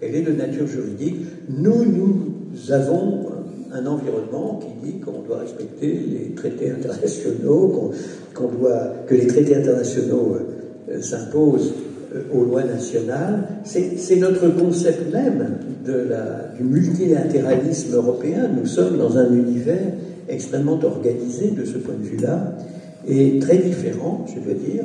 elle 0.00 0.14
est 0.14 0.22
de 0.22 0.32
nature 0.32 0.66
juridique. 0.66 1.16
Nous, 1.48 1.84
nous 1.84 2.72
avons 2.72 3.26
un 3.72 3.86
environnement 3.86 4.60
qui 4.60 4.86
dit 4.86 4.98
qu'on 5.00 5.22
doit 5.22 5.38
respecter 5.38 5.88
les 5.88 6.34
traités 6.34 6.70
internationaux, 6.70 7.92
qu'on 8.32 8.48
doit, 8.48 8.92
que 9.06 9.14
les 9.14 9.26
traités 9.26 9.56
internationaux 9.56 10.36
euh, 10.88 11.00
s'imposent 11.00 11.74
euh, 12.14 12.22
aux 12.32 12.44
lois 12.44 12.62
nationales. 12.62 13.48
C'est 13.64 14.16
notre 14.16 14.48
concept 14.50 15.12
même 15.12 15.58
du 16.56 16.64
multilatéralisme 16.64 17.94
européen. 17.94 18.48
Nous 18.56 18.66
sommes 18.66 18.96
dans 18.96 19.18
un 19.18 19.32
univers 19.32 19.92
extrêmement 20.28 20.78
organisé 20.82 21.50
de 21.50 21.64
ce 21.64 21.78
point 21.78 21.94
de 21.94 22.06
vue-là, 22.06 22.56
et 23.06 23.38
très 23.38 23.58
différent, 23.58 24.24
je 24.28 24.40
dois 24.40 24.54
dire, 24.54 24.84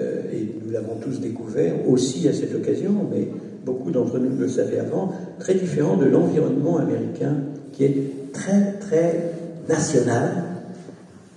euh, 0.00 0.22
et 0.32 0.48
nous 0.64 0.72
l'avons 0.72 0.96
tous 1.00 1.20
découvert 1.20 1.74
aussi 1.88 2.28
à 2.28 2.32
cette 2.32 2.54
occasion, 2.54 2.92
mais 3.10 3.28
beaucoup 3.64 3.90
d'entre 3.90 4.18
nous 4.18 4.36
le 4.38 4.48
savaient 4.48 4.80
avant, 4.80 5.12
très 5.38 5.54
différent 5.54 5.96
de 5.96 6.06
l'environnement 6.06 6.78
américain 6.78 7.36
qui 7.72 7.84
est 7.84 8.32
très 8.32 8.72
très 8.80 9.30
national, 9.68 10.44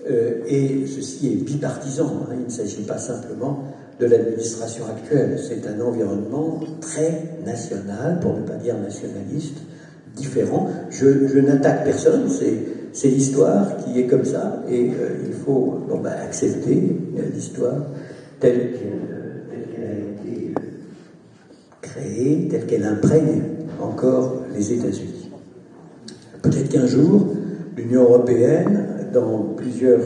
euh, 0.09 0.41
et 0.47 0.85
ceci 0.87 1.27
est 1.27 1.35
bipartisan, 1.35 2.05
hein. 2.05 2.33
il 2.37 2.45
ne 2.45 2.49
s'agit 2.49 2.83
pas 2.83 2.97
simplement 2.97 3.63
de 3.99 4.05
l'administration 4.05 4.85
actuelle. 4.85 5.37
C'est 5.37 5.67
un 5.67 5.79
environnement 5.81 6.59
très 6.81 7.39
national, 7.45 8.19
pour 8.21 8.35
ne 8.35 8.41
pas 8.41 8.55
dire 8.55 8.75
nationaliste, 8.77 9.57
différent. 10.15 10.69
Je, 10.89 11.39
n'attaque 11.39 11.83
personne, 11.83 12.29
c'est 12.29 12.57
l'histoire 13.05 13.77
qui 13.77 13.99
est 13.99 14.07
comme 14.07 14.25
ça, 14.25 14.63
et 14.69 14.89
euh, 14.89 15.27
il 15.27 15.33
faut 15.33 15.75
bah, 16.03 16.11
accepter 16.23 16.95
euh, 17.17 17.21
l'histoire 17.33 17.75
telle 18.39 18.73
qu'elle 18.73 19.83
a 19.83 19.93
été 19.93 20.53
euh, 20.57 20.61
créée, 21.81 22.47
telle 22.49 22.65
qu'elle 22.65 22.85
imprègne 22.85 23.43
encore 23.81 24.41
les 24.55 24.73
États-Unis. 24.73 25.29
Peut-être 26.41 26.69
qu'un 26.69 26.87
jour, 26.87 27.27
l'Union 27.75 28.03
européenne, 28.03 29.09
dans 29.13 29.53
plusieurs, 29.55 30.01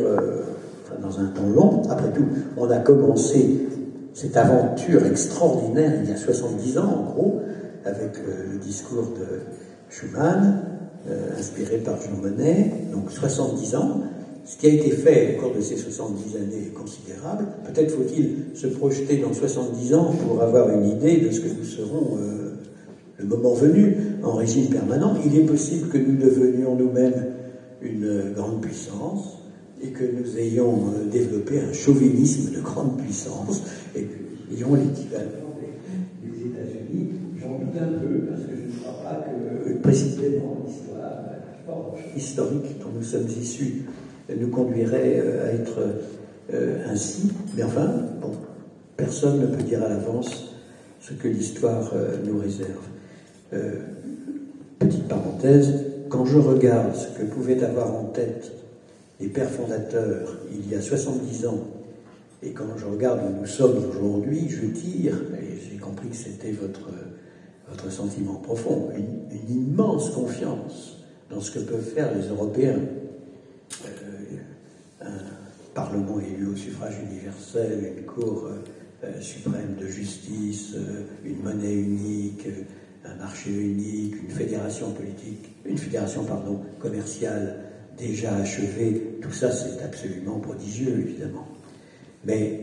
dans 1.02 1.20
un 1.20 1.26
temps 1.28 1.50
long, 1.54 1.82
après 1.90 2.12
tout, 2.12 2.26
on 2.58 2.70
a 2.70 2.80
commencé 2.80 3.68
cette 4.14 4.38
aventure 4.38 5.06
extraordinaire 5.06 5.94
il 6.04 6.10
y 6.10 6.14
a 6.14 6.18
70 6.18 6.78
ans, 6.78 6.84
en 6.84 7.12
gros, 7.12 7.42
avec 7.86 8.18
le, 8.18 8.58
discours 8.60 9.14
de 9.18 9.42
Schuman, 9.90 10.62
euh, 11.10 11.40
inspiré 11.40 11.78
par 11.78 12.00
Jean 12.00 12.22
Monnet, 12.22 12.72
donc 12.92 13.12
70 13.12 13.76
ans. 13.76 14.02
Ce 14.46 14.58
qui 14.58 14.68
a 14.68 14.70
été 14.70 14.92
fait 14.92 15.36
au 15.36 15.42
cours 15.42 15.56
de 15.56 15.62
ces 15.62 15.78
70 15.78 16.36
années 16.36 16.68
est 16.68 16.74
considérable. 16.74 17.48
Peut-être 17.66 17.92
faut-il 17.92 18.56
se 18.56 18.68
projeter 18.68 19.18
dans 19.18 19.34
70 19.34 19.94
ans 19.94 20.14
pour 20.28 20.42
avoir 20.42 20.70
une 20.70 20.86
idée 20.86 21.18
de 21.18 21.32
ce 21.32 21.42
que 21.42 21.50
nous 21.50 21.64
serons 21.64 22.18
euh, 22.18 22.52
le 23.18 23.26
moment 23.26 23.54
venu 23.54 23.96
en 24.24 24.34
régime 24.34 24.68
permanent. 24.68 25.16
Il 25.26 25.38
est 25.38 25.46
possible 25.46 25.90
que 25.90 25.98
nous 25.98 26.18
devenions 26.18 26.76
nous-mêmes 26.76 27.26
une 27.82 28.34
grande 28.36 28.62
puissance 28.62 29.40
et 29.84 29.88
que 29.88 30.04
nous 30.04 30.38
ayons 30.38 30.76
euh, 30.76 31.10
développé 31.12 31.60
un 31.60 31.74
chauvinisme 31.74 32.54
de 32.54 32.62
grande 32.62 32.98
puissance 32.98 33.64
et 33.96 34.04
que 34.04 34.18
nous 34.50 34.58
ayons 34.58 34.76
l'équivalent 34.76 35.56
des, 35.60 36.46
États-Unis. 36.46 37.10
J'en 37.42 37.58
doute 37.58 37.82
un 37.82 38.00
peu 38.00 38.20
parce 38.30 38.42
que 38.42 38.56
je 38.56 38.76
ne 38.76 38.80
crois 38.80 39.04
pas 39.04 39.26
que 39.26 39.82
précisément 39.82 40.58
historique 42.16 42.80
dont 42.80 42.90
nous 42.96 43.04
sommes 43.04 43.28
issus 43.28 43.84
nous 44.36 44.50
conduirait 44.50 45.20
euh, 45.20 45.48
à 45.48 45.54
être 45.54 45.80
euh, 46.54 46.78
ainsi. 46.90 47.32
Mais 47.56 47.64
enfin, 47.64 47.92
personne 48.98 49.42
ne 49.42 49.48
peut 49.48 49.64
dire 49.64 49.84
à 49.84 49.90
l'avance 49.90 50.56
ce 51.02 51.14
que 51.14 51.28
l'histoire 51.28 51.92
nous 52.24 52.38
réserve. 52.38 52.86
petite 54.78 55.08
parenthèse, 55.08 55.74
quand 56.10 56.26
je 56.26 56.38
regarde 56.38 56.94
ce 56.96 57.08
que 57.18 57.24
pouvait 57.24 57.64
avoir 57.64 57.96
en 57.96 58.04
tête 58.04 58.52
les 59.20 59.28
pères 59.28 59.50
fondateurs 59.50 60.38
il 60.54 60.70
y 60.70 60.76
a 60.76 60.82
70 60.82 61.48
ans, 61.48 61.60
et 62.44 62.52
quand 62.52 62.78
je 62.78 62.86
regarde 62.86 63.20
où 63.28 63.42
nous 63.42 63.48
sommes 63.48 63.84
aujourd'hui, 63.90 64.48
je 64.48 64.68
tire, 64.68 65.16
et 65.40 65.60
j'ai 65.70 65.78
compris 65.78 66.10
que 66.10 66.16
c'était 66.16 66.52
votre, 66.52 66.90
votre 67.72 67.92
sentiment 67.92 68.36
profond, 68.36 68.90
une, 68.96 69.22
immense 69.50 70.12
confiance 70.12 70.98
dans 71.32 71.42
ce 71.42 71.52
que 71.52 71.60
peuvent 71.60 71.94
faire 71.94 72.14
les 72.14 72.28
Européens. 72.28 72.80
Euh, 73.86 73.88
un 75.02 75.74
Parlement 75.74 76.20
élu 76.20 76.48
au 76.48 76.56
suffrage 76.56 76.96
universel, 77.10 77.94
une 77.98 78.04
Cour 78.04 78.50
euh, 79.04 79.22
suprême 79.22 79.78
de 79.80 79.88
justice, 79.88 80.74
euh, 80.76 81.06
une 81.24 81.42
monnaie 81.42 81.74
unique, 81.74 82.46
un 83.06 83.16
marché 83.16 83.52
unique, 83.52 84.16
une 84.22 84.36
fédération 84.36 84.92
politique, 84.92 85.56
une 85.66 85.78
fédération 85.78 86.26
pardon, 86.26 86.60
commerciale 86.80 87.56
déjà 87.98 88.36
achevé, 88.36 89.18
tout 89.22 89.32
ça 89.32 89.52
c'est 89.52 89.82
absolument 89.84 90.40
prodigieux 90.40 91.00
évidemment. 91.00 91.48
Mais 92.26 92.60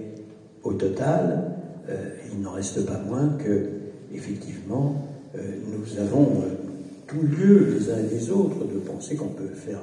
au 0.63 0.75
total, 0.75 1.57
euh, 1.89 2.11
il 2.33 2.41
n'en 2.41 2.53
reste 2.53 2.85
pas 2.85 2.99
moins 2.99 3.31
que, 3.39 3.69
effectivement, 4.13 5.09
euh, 5.35 5.39
nous 5.67 5.99
avons 6.01 6.43
euh, 6.43 6.58
tout 7.09 7.23
lieu 7.23 7.75
les 7.75 7.91
uns 7.91 7.99
et 7.99 8.15
les 8.15 8.31
autres 8.31 8.65
de 8.65 8.79
penser 8.79 9.17
qu'on 9.17 9.29
peut 9.29 9.55
faire 9.55 9.81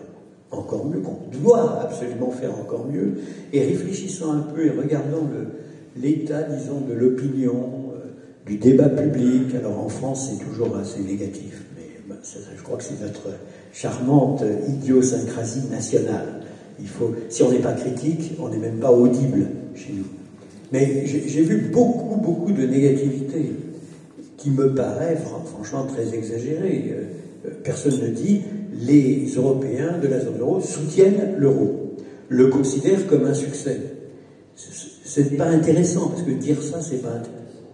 encore 0.51 0.85
mieux, 0.85 0.99
qu'on 0.99 1.17
doit 1.41 1.81
absolument 1.81 2.31
faire 2.31 2.57
encore 2.57 2.87
mieux, 2.87 3.15
et 3.51 3.65
réfléchissant 3.65 4.31
un 4.31 4.41
peu 4.41 4.67
et 4.67 4.69
regardant 4.69 5.27
l'état, 5.97 6.43
disons, 6.43 6.81
de 6.87 6.93
l'opinion, 6.93 7.85
du 8.45 8.57
débat 8.57 8.89
public. 8.89 9.55
Alors 9.57 9.83
en 9.83 9.89
France, 9.89 10.29
c'est 10.31 10.45
toujours 10.45 10.77
assez 10.77 11.01
négatif, 11.01 11.63
mais 11.75 11.99
bah, 12.07 12.15
je 12.23 12.63
crois 12.63 12.77
que 12.77 12.83
c'est 12.83 13.01
notre 13.01 13.29
charmante 13.73 14.43
idiosyncrasie 14.69 15.67
nationale. 15.71 16.41
Il 16.79 16.87
faut, 16.87 17.13
si 17.29 17.41
on 17.41 17.51
n'est 17.51 17.59
pas 17.59 17.73
critique, 17.73 18.33
on 18.39 18.49
n'est 18.49 18.57
même 18.57 18.79
pas 18.79 18.91
audible 18.91 19.47
chez 19.75 19.93
nous. 19.93 20.05
Mais 20.71 21.05
j'ai 21.05 21.41
vu 21.41 21.69
beaucoup, 21.71 22.17
beaucoup 22.17 22.51
de 22.51 22.65
négativité 22.65 23.51
qui 24.45 24.51
me 24.51 24.75
paraît 24.75 25.17
franchement 25.45 25.87
très 25.87 26.13
exagérée. 26.13 26.93
Euh, 26.93 27.49
personne 27.63 27.99
ne 27.99 28.09
dit 28.09 28.41
les 28.79 29.25
Européens 29.35 29.97
de 29.97 30.07
la 30.07 30.19
zone 30.19 30.39
euro 30.39 30.61
soutiennent 30.61 31.33
l'euro, 31.39 31.95
le 32.29 32.49
considèrent 32.49 33.07
comme 33.07 33.25
un 33.25 33.33
succès. 33.33 33.81
Ce 34.55 35.19
n'est 35.21 35.35
pas 35.35 35.47
intéressant, 35.47 36.09
parce 36.09 36.21
que 36.21 36.29
dire 36.29 36.61
ça, 36.61 36.79
c'est 36.79 37.01
pas 37.01 37.09
intéressant. 37.09 37.65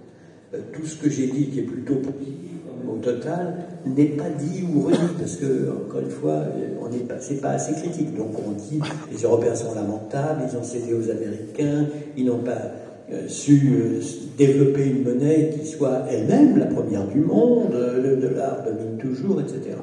Euh, 0.54 0.60
tout 0.72 0.86
ce 0.86 0.96
que 0.96 1.10
j'ai 1.10 1.28
dit 1.28 1.48
qui 1.48 1.60
est 1.60 1.64
plutôt 1.64 1.96
positif, 1.96 2.52
au 2.90 2.98
total, 3.00 3.66
n'est 3.86 4.06
pas 4.06 4.30
dit 4.30 4.64
ou 4.74 4.84
redit, 4.84 4.98
parce 5.20 5.36
que, 5.36 5.70
encore 5.86 6.00
une 6.00 6.10
fois, 6.10 6.46
on 6.82 6.88
n'est 6.88 7.00
pas, 7.00 7.20
c'est 7.20 7.42
pas 7.42 7.52
assez 7.52 7.74
critique. 7.74 8.16
Donc 8.16 8.30
on 8.48 8.52
dit, 8.52 8.80
les 9.12 9.24
Européens 9.24 9.56
sont 9.56 9.76
lamentables, 9.76 10.44
ils 10.50 10.58
ont 10.58 10.64
cédé 10.64 10.94
aux 10.94 11.10
Américains, 11.10 11.88
ils 12.16 12.26
n'ont 12.26 12.40
pas 12.40 12.52
euh, 12.52 12.91
su 13.28 13.74
euh, 13.74 14.00
développer 14.38 14.86
une 14.86 15.04
monnaie 15.04 15.54
qui 15.60 15.68
soit 15.68 16.06
elle-même 16.10 16.58
la 16.58 16.66
première 16.66 17.08
du 17.08 17.20
monde, 17.20 17.74
le 17.74 18.16
dollar 18.16 18.64
domine 18.64 18.98
toujours, 18.98 19.42
etc. 19.42 19.78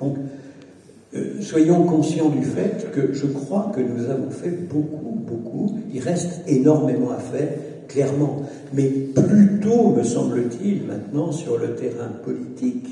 Donc, 0.00 0.16
soyons 1.40 1.84
conscients 1.84 2.28
du 2.28 2.42
fait 2.42 2.90
que 2.92 3.12
je 3.12 3.26
crois 3.26 3.72
que 3.74 3.80
nous 3.80 4.10
avons 4.10 4.30
fait 4.30 4.50
beaucoup, 4.50 5.18
beaucoup. 5.26 5.78
Il 5.92 6.00
reste 6.00 6.42
énormément 6.46 7.10
à 7.10 7.18
faire, 7.18 7.48
clairement. 7.88 8.42
Mais 8.74 8.88
plutôt, 8.88 9.90
me 9.90 10.02
semble-t-il, 10.02 10.84
maintenant 10.84 11.32
sur 11.32 11.58
le 11.58 11.74
terrain 11.74 12.10
politique 12.24 12.88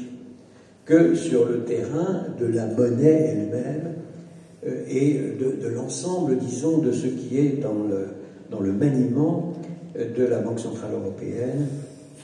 que 0.87 1.15
sur 1.15 1.47
le 1.47 1.65
terrain 1.65 2.27
de 2.41 2.47
la 2.47 2.67
monnaie 2.67 3.35
elle-même 3.35 3.95
euh, 4.67 4.85
et 4.89 5.21
de, 5.39 5.69
l'ensemble, 5.69 6.39
disons, 6.39 6.79
de 6.79 6.93
ce 6.93 7.09
qui 7.09 7.39
est 7.39 7.61
dans 7.61 7.75
le, 7.75 8.07
dans 8.51 8.61
le 8.61 8.73
maniement 8.73 9.53
euh, 9.53 9.56
de 9.97 10.25
la 10.25 10.41
Banque 10.41 10.61
Centrale 10.61 10.93
Européenne. 10.93 11.67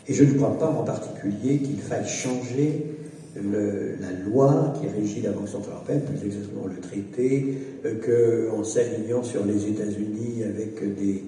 Et 0.08 0.14
je 0.14 0.24
ne 0.24 0.32
crois 0.34 0.58
pas 0.58 0.68
en 0.68 0.84
particulier 0.84 1.58
qu'il 1.58 1.78
faille 1.78 2.06
changer 2.06 2.86
la 3.34 4.12
loi 4.26 4.74
qui 4.78 4.88
régit 4.88 5.22
la 5.22 5.30
Banque 5.30 5.48
Centrale 5.48 5.74
Européenne, 5.76 6.02
plus 6.02 6.26
exactement 6.26 6.66
le 6.66 6.80
traité, 6.80 7.54
euh, 7.86 8.50
qu'en 8.50 8.62
s'alignant 8.62 9.22
sur 9.22 9.44
les 9.46 9.68
États-Unis 9.68 10.44
avec 10.44 10.82
des, 10.96 11.24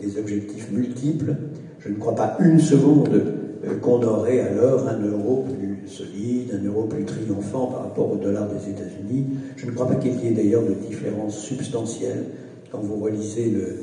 des 0.00 0.18
objectifs 0.18 0.70
multiples. 0.70 1.34
Je 1.80 1.90
ne 1.90 1.96
crois 1.96 2.14
pas 2.14 2.36
une 2.40 2.58
seconde 2.58 3.34
qu'on 3.82 4.02
aurait 4.02 4.40
alors 4.40 4.88
un 4.88 5.02
euro 5.02 5.44
plus 5.44 5.88
solide, 5.88 6.58
un 6.60 6.64
euro 6.66 6.84
plus 6.84 7.04
triomphant 7.04 7.66
par 7.66 7.82
rapport 7.82 8.12
au 8.12 8.16
dollar 8.16 8.48
des 8.48 8.70
États-Unis. 8.70 9.26
Je 9.56 9.66
ne 9.66 9.72
crois 9.72 9.88
pas 9.88 9.96
qu'il 9.96 10.14
y 10.22 10.28
ait 10.28 10.32
d'ailleurs 10.32 10.62
de 10.62 10.74
différence 10.74 11.38
substantielle 11.38 12.24
quand 12.70 12.78
vous 12.78 12.96
relisez 12.96 13.50
le, 13.50 13.76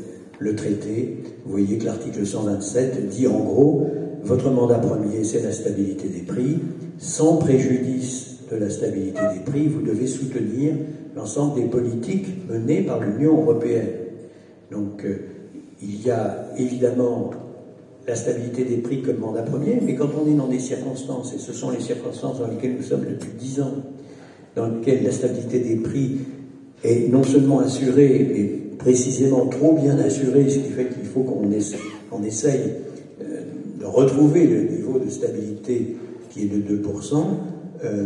traité. 0.55 1.17
Vous 1.45 1.51
voyez 1.51 1.77
que 1.77 1.85
l'article 1.85 2.25
127 2.25 3.09
dit 3.09 3.27
en 3.27 3.39
gros, 3.39 3.87
votre 4.23 4.49
mandat 4.49 4.79
premier, 4.79 5.23
c'est 5.23 5.43
la 5.43 5.51
stabilité 5.51 6.07
des 6.07 6.21
prix. 6.21 6.57
Sans 6.97 7.37
préjudice 7.37 8.39
de 8.51 8.57
la 8.57 8.69
stabilité 8.69 9.21
des 9.33 9.39
prix, 9.41 9.67
vous 9.67 9.81
devez 9.81 10.07
soutenir 10.07 10.73
l'ensemble 11.15 11.61
des 11.61 11.67
politiques 11.67 12.27
menées 12.49 12.81
par 12.81 12.99
l'Union 13.01 13.41
européenne. 13.41 13.89
Donc, 14.71 15.05
euh, 15.05 15.17
il 15.81 16.01
y 16.05 16.09
a 16.09 16.47
évidemment 16.57 17.31
la 18.07 18.15
stabilité 18.15 18.63
des 18.63 18.77
prix 18.77 19.01
comme 19.01 19.17
mandat 19.17 19.41
premier, 19.41 19.79
mais 19.81 19.95
quand 19.95 20.09
on 20.21 20.29
est 20.29 20.35
dans 20.35 20.47
des 20.47 20.59
circonstances, 20.59 21.33
et 21.33 21.39
ce 21.39 21.53
sont 21.53 21.71
les 21.71 21.79
circonstances 21.79 22.39
dans 22.39 22.47
lesquelles 22.47 22.75
nous 22.77 22.83
sommes 22.83 23.05
depuis 23.07 23.31
dix 23.37 23.61
ans, 23.61 23.73
dans 24.55 24.67
lesquelles 24.67 25.03
la 25.03 25.11
stabilité 25.11 25.59
des 25.59 25.75
prix 25.77 26.17
est 26.83 27.09
non 27.11 27.23
seulement 27.23 27.59
assurée, 27.59 28.27
mais 28.31 28.64
précisément 28.85 29.47
trop 29.47 29.73
bien 29.73 29.97
assurée, 29.97 30.47
ce 30.47 30.59
qui 30.59 30.69
fait 30.69 30.85
qu'il 30.85 31.05
faut 31.05 31.21
qu'on 31.21 31.51
essaye, 31.51 31.79
essaye 32.23 32.73
euh, 33.19 33.41
de 33.79 33.85
retrouver 33.85 34.45
le 34.45 34.61
niveau 34.61 34.99
de 34.99 35.09
stabilité 35.09 35.95
qui 36.29 36.43
est 36.43 36.45
de 36.45 36.77
2%, 36.77 37.15
euh, 37.83 38.05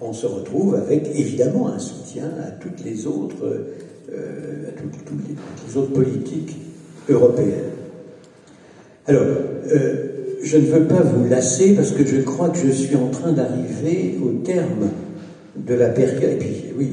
on 0.00 0.12
se 0.12 0.26
retrouve 0.26 0.74
avec 0.74 1.08
évidemment 1.14 1.68
un 1.68 1.78
soutien 1.78 2.24
à 2.44 2.50
toutes 2.50 2.84
les 2.84 3.06
autres, 3.06 3.64
euh, 4.12 4.68
à 4.68 4.72
toutes 4.72 5.12
les 5.28 5.76
autres 5.76 5.92
politiques 5.92 6.56
européennes. 7.08 7.70
Alors, 9.06 9.24
je 10.42 10.56
ne 10.56 10.66
veux 10.66 10.84
pas 10.88 11.00
vous 11.00 11.28
lasser 11.28 11.76
parce 11.76 11.92
que 11.92 12.04
je 12.04 12.22
crois 12.22 12.48
que 12.48 12.58
je 12.58 12.72
suis 12.72 12.96
en 12.96 13.06
train 13.06 13.30
d'arriver 13.30 14.18
au 14.20 14.32
terme 14.42 14.90
de 15.56 15.74
la 15.74 15.90
période. 15.90 16.24
Et 16.24 16.36
puis, 16.36 16.64
oui, 16.76 16.88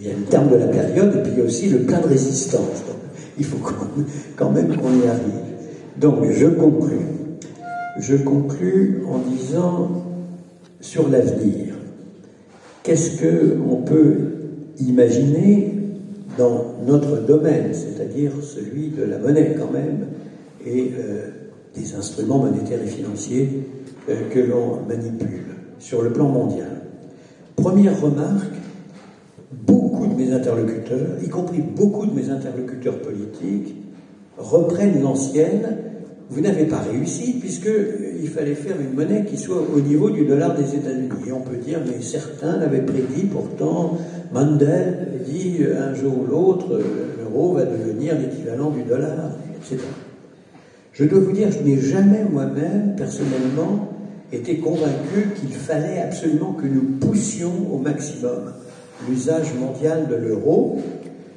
il 0.00 0.08
y, 0.08 0.10
a, 0.10 0.14
le 0.14 0.24
terme 0.24 0.50
de 0.50 0.56
la 0.56 0.66
période 0.66 1.14
et 1.16 1.22
puis 1.22 1.32
il 1.32 1.38
y 1.38 1.42
a 1.42 1.44
aussi 1.44 1.68
le 1.68 1.80
plein 1.80 2.00
de 2.00 2.06
résistance. 2.08 2.82
Il 3.38 3.44
faut 3.44 3.58
quand 4.36 4.50
même 4.50 4.76
qu'on 4.76 5.00
y 5.00 5.06
arrive. 5.08 5.42
Donc, 5.98 6.24
je 6.30 6.46
conclus. 6.46 7.06
Je 7.98 8.16
conclus 8.16 9.02
en 9.08 9.18
disant 9.18 10.04
sur 10.80 11.08
l'avenir. 11.08 11.74
Qu'est-ce 12.82 13.20
qu'on 13.20 13.76
peut 13.76 14.16
imaginer 14.80 15.74
dans 16.36 16.74
notre 16.86 17.20
domaine, 17.20 17.72
c'est-à-dire 17.72 18.32
celui 18.42 18.88
de 18.88 19.04
la 19.04 19.18
monnaie 19.18 19.54
quand 19.58 19.70
même, 19.70 20.06
et 20.66 20.92
euh, 20.98 21.28
des 21.74 21.94
instruments 21.94 22.38
monétaires 22.38 22.82
et 22.82 22.88
financiers 22.88 23.66
euh, 24.08 24.28
que 24.30 24.40
l'on 24.40 24.80
manipule 24.88 25.44
sur 25.78 26.02
le 26.02 26.12
plan 26.12 26.28
mondial? 26.28 26.82
Première 27.56 28.00
remarque, 28.00 28.54
mes 30.14 30.32
interlocuteurs, 30.32 31.18
y 31.24 31.28
compris 31.28 31.60
beaucoup 31.60 32.06
de 32.06 32.14
mes 32.14 32.30
interlocuteurs 32.30 32.98
politiques, 32.98 33.74
reprennent 34.36 35.02
l'ancienne. 35.02 35.76
Vous 36.30 36.40
n'avez 36.40 36.64
pas 36.64 36.78
réussi 36.78 37.34
puisqu'il 37.34 38.28
fallait 38.28 38.54
faire 38.54 38.76
une 38.80 38.94
monnaie 38.94 39.24
qui 39.24 39.36
soit 39.36 39.62
au 39.74 39.80
niveau 39.80 40.10
du 40.10 40.24
dollar 40.24 40.54
des 40.56 40.74
États-Unis. 40.74 41.10
Et 41.26 41.32
on 41.32 41.40
peut 41.40 41.56
dire, 41.56 41.80
mais 41.86 42.00
certains 42.00 42.56
l'avaient 42.56 42.82
prédit, 42.82 43.24
pourtant 43.30 43.98
Mandel 44.32 45.20
dit 45.26 45.58
un 45.78 45.94
jour 45.94 46.20
ou 46.20 46.26
l'autre, 46.26 46.80
l'euro 47.18 47.52
va 47.52 47.64
devenir 47.64 48.18
l'équivalent 48.18 48.70
du 48.70 48.82
dollar, 48.82 49.32
etc. 49.56 49.82
Je 50.92 51.04
dois 51.04 51.20
vous 51.20 51.32
dire, 51.32 51.48
je 51.50 51.58
n'ai 51.66 51.78
jamais 51.78 52.24
moi-même, 52.30 52.94
personnellement, 52.96 53.88
été 54.32 54.58
convaincu 54.58 55.28
qu'il 55.36 55.50
fallait 55.50 56.00
absolument 56.00 56.52
que 56.52 56.66
nous 56.66 56.98
poussions 56.98 57.72
au 57.72 57.78
maximum 57.78 58.52
l'usage 59.08 59.54
mondial 59.54 60.08
de 60.08 60.14
l'euro. 60.14 60.80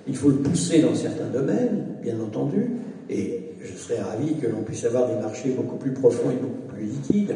Il 0.07 0.15
faut 0.15 0.29
le 0.29 0.35
pousser 0.35 0.81
dans 0.81 0.93
certains 0.93 1.27
domaines, 1.33 1.85
bien 2.01 2.15
entendu, 2.19 2.71
et 3.09 3.45
je 3.61 3.77
serais 3.77 4.01
ravi 4.01 4.35
que 4.35 4.47
l'on 4.47 4.61
puisse 4.61 4.85
avoir 4.85 5.07
des 5.07 5.15
marchés 5.15 5.49
beaucoup 5.49 5.77
plus 5.77 5.91
profonds 5.91 6.29
et 6.31 6.41
beaucoup 6.41 6.73
plus 6.73 6.85
liquides. 6.85 7.35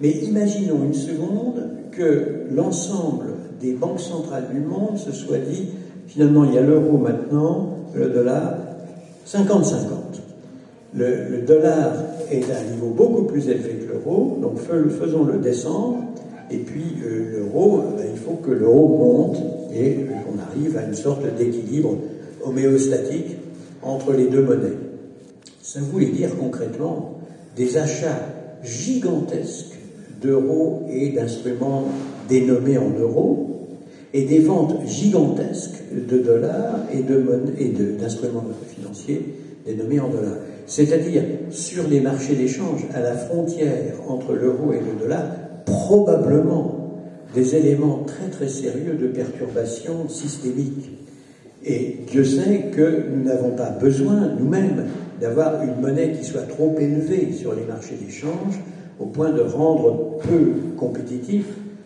Mais 0.00 0.10
imaginons 0.10 0.84
une 0.84 0.94
seconde 0.94 1.70
que 1.92 2.44
l'ensemble 2.54 3.26
des 3.60 3.72
banques 3.72 4.00
centrales 4.00 4.48
du 4.52 4.60
monde 4.60 4.98
se 4.98 5.12
soit 5.12 5.38
dit, 5.38 5.68
finalement, 6.06 6.44
il 6.44 6.54
y 6.54 6.58
a 6.58 6.62
l'euro 6.62 6.98
maintenant, 6.98 7.70
le 7.94 8.10
dollar, 8.10 8.58
50-50. 9.26 9.86
Le, 10.94 11.42
dollar 11.46 11.92
est 12.30 12.50
à 12.50 12.58
un 12.58 12.74
niveau 12.74 12.88
beaucoup 12.88 13.24
plus 13.24 13.48
élevé 13.48 13.74
que 13.74 13.92
l'euro, 13.92 14.38
donc 14.40 14.58
faisons-le 14.58 15.38
descendre, 15.38 15.98
et 16.50 16.58
puis 16.58 16.96
euh, 17.04 17.38
l'euro, 17.38 17.82
ben, 17.96 18.06
il 18.10 18.18
faut 18.18 18.34
que 18.34 18.50
l'euro 18.50 18.88
monte 18.88 19.38
et 19.74 19.94
qu'on 19.94 20.38
arrive 20.38 20.76
à 20.76 20.84
une 20.84 20.94
sorte 20.94 21.22
d'équilibre 21.36 21.98
homéostatique 22.44 23.36
entre 23.82 24.12
les 24.12 24.26
deux 24.26 24.42
monnaies. 24.42 24.76
Ça 25.62 25.80
voulait 25.80 26.06
dire 26.06 26.30
concrètement 26.38 27.18
des 27.56 27.76
achats 27.76 28.20
gigantesques 28.62 29.76
d'euros 30.22 30.82
et 30.90 31.10
d'instruments 31.10 31.84
dénommés 32.28 32.78
en 32.78 32.90
euros, 32.90 33.42
et 34.14 34.24
des 34.24 34.38
ventes 34.38 34.86
gigantesques 34.86 35.82
de 35.92 36.18
dollars 36.18 36.86
et 36.92 37.02
d'instruments 37.02 38.44
financiers 38.74 39.22
dénommés 39.66 40.00
en 40.00 40.08
dollars 40.08 40.38
c'est-à-dire 40.66 41.22
sur 41.50 41.88
les 41.88 42.00
marchés 42.00 42.34
d'échange, 42.34 42.84
à 42.92 43.00
la 43.00 43.14
frontière 43.14 43.94
entre 44.08 44.34
l'euro 44.34 44.72
et 44.72 44.80
le 44.80 45.00
dollar, 45.00 45.24
probablement 45.66 46.72
des 47.34 47.54
éléments 47.54 48.04
très 48.06 48.28
très 48.28 48.48
sérieux 48.48 48.94
de 48.94 49.08
perturbation 49.08 50.08
systémique. 50.08 50.90
Et 51.62 51.98
Dieu 52.10 52.24
sait 52.24 52.70
que 52.74 53.04
nous 53.14 53.24
n'avons 53.24 53.50
pas 53.50 53.70
besoin 53.70 54.32
nous-mêmes 54.38 54.86
d'avoir 55.20 55.62
une 55.62 55.80
monnaie 55.82 56.12
qui 56.12 56.24
soit 56.24 56.48
trop 56.48 56.74
élevée 56.78 57.32
sur 57.32 57.54
les 57.54 57.64
marchés 57.64 57.96
d'échange 58.02 58.58
au 58.98 59.06
point 59.06 59.30
de 59.30 59.42
rendre 59.42 60.16
peu 60.22 60.52
compétitif 60.78 61.44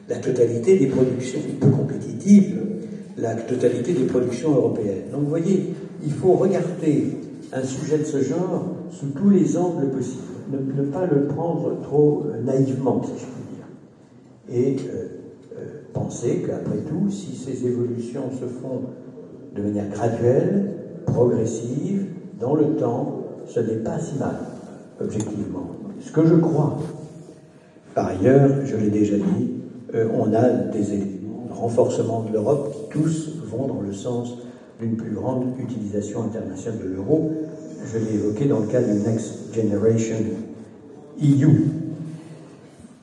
la 0.09 0.17
totalité 0.17 0.79
des 0.79 0.87
productions, 0.87 1.41
peu 1.61 1.69
compétitive 1.69 2.61
la 3.17 3.35
totalité 3.35 3.93
des 3.93 4.05
productions 4.05 4.55
européennes. 4.55 5.05
Donc 5.13 5.23
vous 5.23 5.29
voyez, 5.29 5.75
il 6.05 6.13
faut 6.13 6.35
regarder 6.35 7.19
un 7.53 7.63
sujet 7.63 7.99
de 7.99 8.05
ce 8.05 8.23
genre 8.23 8.65
sous 8.91 9.09
tous 9.09 9.31
les 9.31 9.57
angles 9.57 9.89
possibles. 9.91 10.23
Ne, 10.51 10.83
pas 10.85 11.07
le 11.07 11.27
prendre 11.27 11.81
trop 11.83 12.27
euh, 12.27 12.43
naïvement, 12.43 13.03
si 13.05 13.11
je 13.11 13.25
puis 13.25 13.57
dire. 13.57 13.60
Et 14.53 14.77
euh, 14.77 15.07
euh, 15.57 15.65
penser 15.93 16.43
qu'après 16.47 16.79
tout, 16.79 17.11
si 17.11 17.35
ces 17.35 17.67
évolutions 17.67 18.31
se 18.33 18.47
font 18.47 18.83
de 19.55 19.63
manière 19.63 19.89
graduelle, 19.89 20.73
progressive, 21.07 22.07
dans 22.39 22.55
le 22.55 22.77
temps, 22.77 23.25
ce 23.47 23.61
n'est 23.61 23.83
pas 23.83 23.99
si 23.99 24.19
mal, 24.19 24.37
objectivement. 25.01 25.71
Ce 26.01 26.13
que 26.13 26.25
je 26.25 26.35
crois. 26.35 26.79
Par 27.95 28.07
ailleurs, 28.07 28.51
je 28.65 28.77
l'ai 28.77 28.91
déjà 28.91 29.17
dit, 29.17 29.51
on 29.93 30.33
a 30.33 30.49
des 30.49 30.93
éléments 30.95 31.47
de 31.49 31.53
renforcement 31.53 32.23
de 32.23 32.33
l'Europe 32.33 32.73
qui 32.73 32.99
tous 32.99 33.41
vont 33.51 33.67
dans 33.67 33.81
le 33.81 33.93
sens 33.93 34.39
d'une 34.81 34.97
plus 34.97 35.11
grande 35.11 35.45
utilisation 35.59 36.23
internationale 36.23 36.79
de 36.79 36.95
l'euro. 36.95 37.33
Je 37.93 37.99
l'ai 37.99 38.15
évoqué 38.15 38.47
dans 38.47 38.61
le 38.61 38.67
cas 38.67 38.81
du 38.81 38.93
Next 38.93 39.55
Generation 39.55 40.17
EU. 41.23 41.80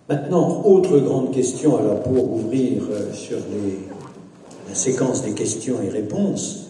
Maintenant, 0.09 0.63
autre 0.63 0.99
grande 0.99 1.33
question, 1.33 1.77
alors 1.77 2.01
pour 2.01 2.33
ouvrir 2.33 2.81
euh, 2.91 3.11
sur 3.11 3.39
la 4.69 4.73
séquence 4.73 5.23
des 5.23 5.33
questions 5.33 5.81
et 5.85 5.89
réponses, 5.89 6.67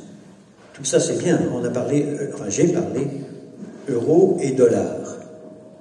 tout 0.73 0.84
ça 0.84 1.00
c'est 1.00 1.19
bien, 1.19 1.39
on 1.54 1.63
a 1.63 1.69
parlé, 1.69 2.04
euh, 2.04 2.32
enfin 2.34 2.50
j'ai 2.50 2.69
parlé 2.69 3.06
euro 3.89 4.38
et 4.41 4.54
dollar. 4.54 4.95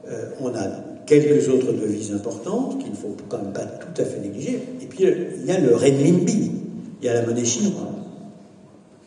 Euh, 0.07 0.27
on 0.42 0.49
a 0.49 0.69
quelques 1.07 1.49
autres 1.49 1.73
devises 1.73 2.12
importantes 2.12 2.79
qu'il 2.79 2.90
ne 2.90 2.97
faut 2.97 3.16
quand 3.27 3.38
même 3.38 3.55
pas 3.55 3.64
tout 3.64 4.03
à 4.03 4.05
fait 4.05 4.21
négliger. 4.21 4.61
Et 4.83 4.87
puis 4.87 5.05
il 5.05 5.47
y 5.47 5.51
a 5.51 5.59
le 5.59 5.75
renminbi, 5.75 6.53
il 7.01 7.07
y 7.07 7.09
a 7.09 7.14
la 7.14 7.23
monnaie 7.25 7.47
chinoise. 7.47 7.73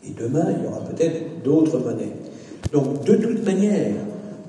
Et 0.04 0.10
demain, 0.18 0.46
il 0.58 0.64
y 0.64 0.66
aura 0.66 0.80
peut-être 0.80 1.42
d'autres 1.44 1.78
monnaies. 1.78 2.12
Donc 2.72 3.04
de 3.04 3.14
toute 3.14 3.44
manière, 3.44 3.94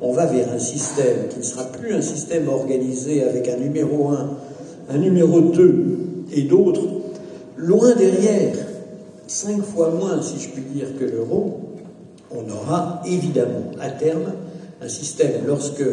on 0.01 0.13
va 0.13 0.25
vers 0.25 0.51
un 0.51 0.59
système 0.59 1.27
qui 1.29 1.39
ne 1.39 1.43
sera 1.43 1.65
plus 1.65 1.93
un 1.93 2.01
système 2.01 2.49
organisé 2.49 3.23
avec 3.23 3.47
un 3.47 3.57
numéro 3.57 4.09
1, 4.09 4.29
un 4.89 4.97
numéro 4.97 5.39
2 5.39 5.97
et 6.33 6.43
d'autres 6.43 6.81
loin 7.61 7.93
derrière, 7.95 8.55
cinq 9.27 9.61
fois 9.63 9.91
moins, 9.91 10.21
si 10.21 10.39
je 10.39 10.49
puis 10.49 10.63
dire, 10.73 10.87
que 10.99 11.05
l'euro, 11.05 11.59
on 12.31 12.49
aura 12.49 13.01
évidemment 13.05 13.71
à 13.79 13.89
terme 13.89 14.33
un 14.81 14.87
système, 14.87 15.45
lorsque 15.45 15.83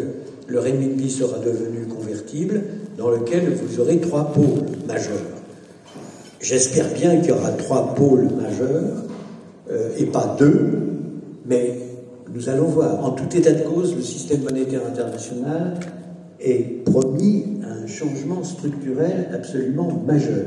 le 0.47 0.61
renminbi 0.61 1.11
sera 1.11 1.39
devenu 1.39 1.87
convertible, 1.87 2.63
dans 2.97 3.11
lequel 3.11 3.53
vous 3.53 3.81
aurez 3.81 3.99
trois 3.99 4.33
pôles 4.33 4.65
majeurs. 4.87 5.19
J'espère 6.41 6.89
bien 6.95 7.19
qu'il 7.19 7.31
y 7.31 7.33
aura 7.33 7.51
trois 7.51 7.95
pôles 7.95 8.29
majeurs, 8.31 9.05
euh, 9.71 9.91
et 9.99 10.07
pas 10.07 10.37
deux, 10.39 10.79
mais 11.45 11.88
nous 12.35 12.49
allons 12.49 12.67
voir. 12.67 13.05
En 13.05 13.11
tout 13.11 13.37
état 13.37 13.53
de 13.53 13.63
cause, 13.63 13.95
le 13.95 14.03
système 14.03 14.43
monétaire 14.43 14.83
international 14.87 15.75
est 16.41 16.85
promis 16.85 17.45
un 17.65 17.87
changement 17.87 18.45
structurel 18.45 19.29
absolument 19.35 20.03
majeur. 20.07 20.47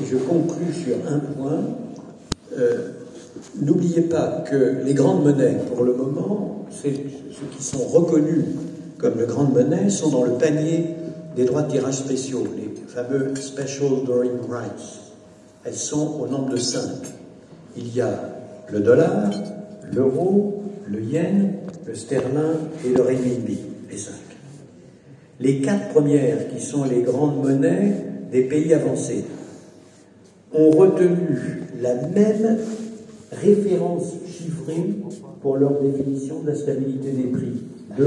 Et 0.00 0.06
je 0.06 0.16
conclus 0.16 0.72
sur 0.72 0.96
un 1.10 1.18
point. 1.18 1.60
Euh, 2.58 2.90
n'oubliez 3.60 4.02
pas 4.02 4.44
que 4.48 4.84
les 4.84 4.94
grandes 4.94 5.24
monnaies, 5.24 5.58
pour 5.72 5.84
le 5.84 5.94
moment, 5.94 6.66
ceux 6.70 6.90
qui 6.90 7.62
sont 7.62 7.84
reconnus 7.84 8.44
comme 8.98 9.16
de 9.16 9.24
grandes 9.24 9.52
monnaies, 9.52 9.90
sont 9.90 10.10
dans 10.10 10.24
le 10.24 10.32
panier 10.32 10.86
des 11.36 11.44
droits 11.44 11.62
de 11.62 11.70
tirage 11.70 11.94
spéciaux, 11.94 12.44
les 12.56 12.68
fameux 12.88 13.34
Special 13.36 14.04
Drawing 14.04 14.40
Rights. 14.50 15.00
Elles 15.64 15.74
sont 15.74 16.20
au 16.20 16.26
nombre 16.26 16.50
de 16.50 16.56
cinq. 16.56 16.98
Il 17.76 17.94
y 17.94 18.00
a 18.00 18.10
le 18.70 18.80
dollar, 18.80 19.30
l'euro, 19.94 20.62
le 20.86 21.00
yen, 21.00 21.52
le 21.86 21.94
sterling 21.94 22.68
et 22.84 22.90
le 22.90 23.02
renminbi, 23.02 23.58
les 23.90 23.96
cinq. 23.96 24.14
Les 25.40 25.60
quatre 25.60 25.90
premières, 25.90 26.48
qui 26.48 26.60
sont 26.60 26.84
les 26.84 27.02
grandes 27.02 27.42
monnaies 27.42 27.94
des 28.32 28.42
pays 28.42 28.74
avancés, 28.74 29.24
ont 30.52 30.70
retenu 30.70 31.16
la 31.80 31.94
même 31.94 32.58
référence 33.30 34.14
chiffrée 34.26 34.96
pour 35.40 35.56
leur 35.56 35.80
définition 35.80 36.42
de 36.42 36.48
la 36.48 36.54
stabilité 36.56 37.12
des 37.12 37.28
prix, 37.28 37.62
2%. 37.96 38.04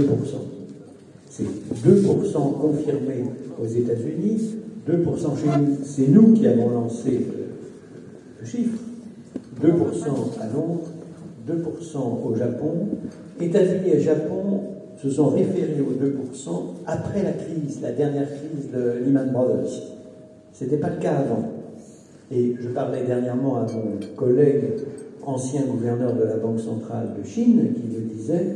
C'est 1.29 1.43
2% 1.43 2.59
confirmé 2.59 3.23
aux 3.61 3.67
États-Unis, 3.67 4.55
2% 4.89 4.97
chez 5.37 5.59
nous. 5.59 5.77
C'est 5.85 6.07
nous 6.07 6.33
qui 6.33 6.47
avons 6.47 6.69
lancé 6.69 7.27
le 8.39 8.45
chiffre. 8.45 8.77
2% 9.63 9.67
à 10.41 10.47
Londres, 10.53 10.89
2% 11.47 11.97
au 12.25 12.35
Japon. 12.35 12.87
États-Unis 13.39 13.91
et 13.93 13.99
Japon 13.99 14.61
se 15.01 15.09
sont 15.09 15.27
référés 15.27 15.81
aux 15.81 15.93
2% 15.93 16.49
après 16.85 17.23
la 17.23 17.31
crise, 17.31 17.79
la 17.81 17.91
dernière 17.91 18.27
crise 18.27 18.71
de 18.71 19.03
Lehman 19.03 19.31
Brothers. 19.31 19.71
Ce 20.53 20.63
n'était 20.63 20.77
pas 20.77 20.89
le 20.89 21.01
cas 21.01 21.13
avant. 21.13 21.49
Et 22.31 22.55
je 22.61 22.69
parlais 22.69 23.03
dernièrement 23.03 23.57
à 23.57 23.61
mon 23.61 23.99
collègue, 24.15 24.63
ancien 25.25 25.61
gouverneur 25.63 26.13
de 26.13 26.23
la 26.23 26.37
Banque 26.37 26.59
centrale 26.59 27.09
de 27.19 27.27
Chine, 27.27 27.73
qui 27.75 27.97
me 27.97 28.01
disait 28.01 28.55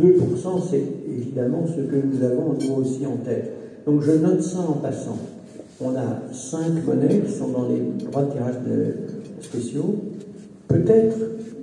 2%, 0.00 0.62
c'est 0.70 0.82
évidemment 1.10 1.64
ce 1.66 1.82
que 1.82 1.96
nous 1.96 2.24
avons 2.24 2.54
nous 2.54 2.74
aussi 2.80 3.04
en 3.06 3.16
tête. 3.24 3.52
Donc 3.86 4.02
je 4.02 4.12
note 4.12 4.42
ça 4.42 4.60
en 4.60 4.74
passant. 4.74 5.18
On 5.80 5.90
a 5.96 6.32
cinq 6.32 6.86
monnaies 6.86 7.20
qui 7.20 7.32
sont 7.32 7.48
dans 7.48 7.68
les 7.68 7.82
droits 8.06 8.22
de 8.22 8.32
tirage 8.32 8.54
spéciaux. 9.40 9.96
Peut-être 10.68 11.16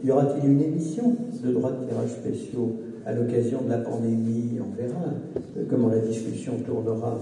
y 0.04 0.12
aura-t-il 0.12 0.52
une 0.52 0.62
émission 0.62 1.16
de 1.44 1.52
droits 1.52 1.72
de 1.72 1.88
tirage 1.88 2.12
spéciaux 2.12 2.76
à 3.06 3.14
l'occasion 3.14 3.62
de 3.64 3.70
la 3.70 3.78
pandémie, 3.78 4.60
on 4.60 4.76
verra 4.80 5.14
comment 5.70 5.90
la 5.90 6.00
discussion 6.00 6.54
tournera. 6.66 7.18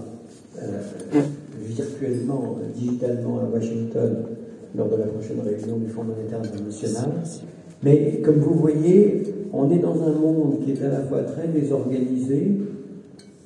Euh, 0.62 0.82
virtuellement, 1.68 2.58
digitalement 2.76 3.40
à 3.40 3.44
Washington 3.46 4.18
lors 4.76 4.90
de 4.90 4.96
la 4.96 5.06
prochaine 5.06 5.40
réunion 5.44 5.78
du 5.78 5.88
Fonds 5.88 6.04
monétaire 6.04 6.40
international. 6.40 7.12
Mais 7.84 8.22
comme 8.24 8.38
vous 8.38 8.56
voyez, 8.56 9.24
on 9.54 9.70
est 9.72 9.80
dans 9.80 10.02
un 10.04 10.14
monde 10.14 10.60
qui 10.64 10.72
est 10.72 10.84
à 10.84 10.90
la 10.90 11.02
fois 11.02 11.24
très 11.24 11.48
désorganisé, 11.48 12.52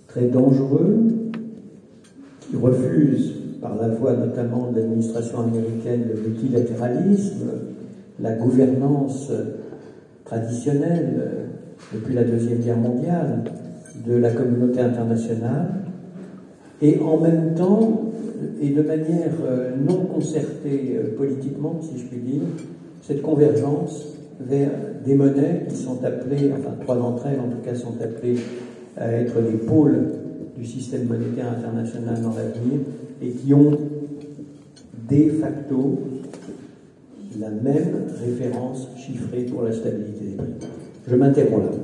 très 0.07 0.27
dangereux, 0.27 1.07
qui 2.41 2.55
refuse, 2.55 3.33
par 3.61 3.75
la 3.75 3.89
voie 3.89 4.15
notamment 4.15 4.71
de 4.71 4.79
l'administration 4.79 5.41
américaine, 5.41 6.05
le 6.13 6.29
multilatéralisme, 6.29 7.49
la 8.19 8.33
gouvernance 8.33 9.31
traditionnelle 10.25 11.47
depuis 11.93 12.13
la 12.13 12.23
Deuxième 12.23 12.59
Guerre 12.59 12.77
mondiale 12.77 13.43
de 14.05 14.15
la 14.15 14.31
communauté 14.31 14.79
internationale, 14.79 15.67
et 16.81 16.99
en 16.99 17.19
même 17.19 17.53
temps, 17.55 18.11
et 18.59 18.69
de 18.69 18.81
manière 18.81 19.33
euh, 19.45 19.71
non 19.75 20.05
concertée 20.05 20.95
euh, 20.95 21.15
politiquement, 21.15 21.79
si 21.81 21.99
je 21.99 22.05
puis 22.05 22.19
dire, 22.19 22.41
cette 23.01 23.21
convergence 23.21 24.17
vers 24.39 24.71
des 25.05 25.15
monnaies 25.15 25.65
qui 25.69 25.75
sont 25.75 26.03
appelées, 26.03 26.51
enfin 26.53 26.71
trois 26.81 26.95
d'entre 26.95 27.27
elles 27.27 27.39
en 27.39 27.49
tout 27.49 27.61
cas 27.63 27.75
sont 27.75 27.93
appelées 28.01 28.37
à 28.97 29.11
être 29.11 29.35
les 29.39 29.57
pôles 29.57 30.07
du 30.57 30.65
système 30.65 31.05
monétaire 31.05 31.51
international 31.51 32.21
dans 32.21 32.29
l'avenir 32.29 32.79
et 33.21 33.29
qui 33.29 33.53
ont 33.53 33.77
de 35.09 35.29
facto 35.39 35.99
la 37.41 37.49
même 37.49 38.05
référence 38.23 38.89
chiffrée 38.95 39.41
pour 39.43 39.63
la 39.63 39.71
stabilité 39.73 40.25
des 40.25 40.35
prix. 40.35 40.67
Je 41.07 41.15
m'interromps 41.15 41.63
là. 41.63 41.80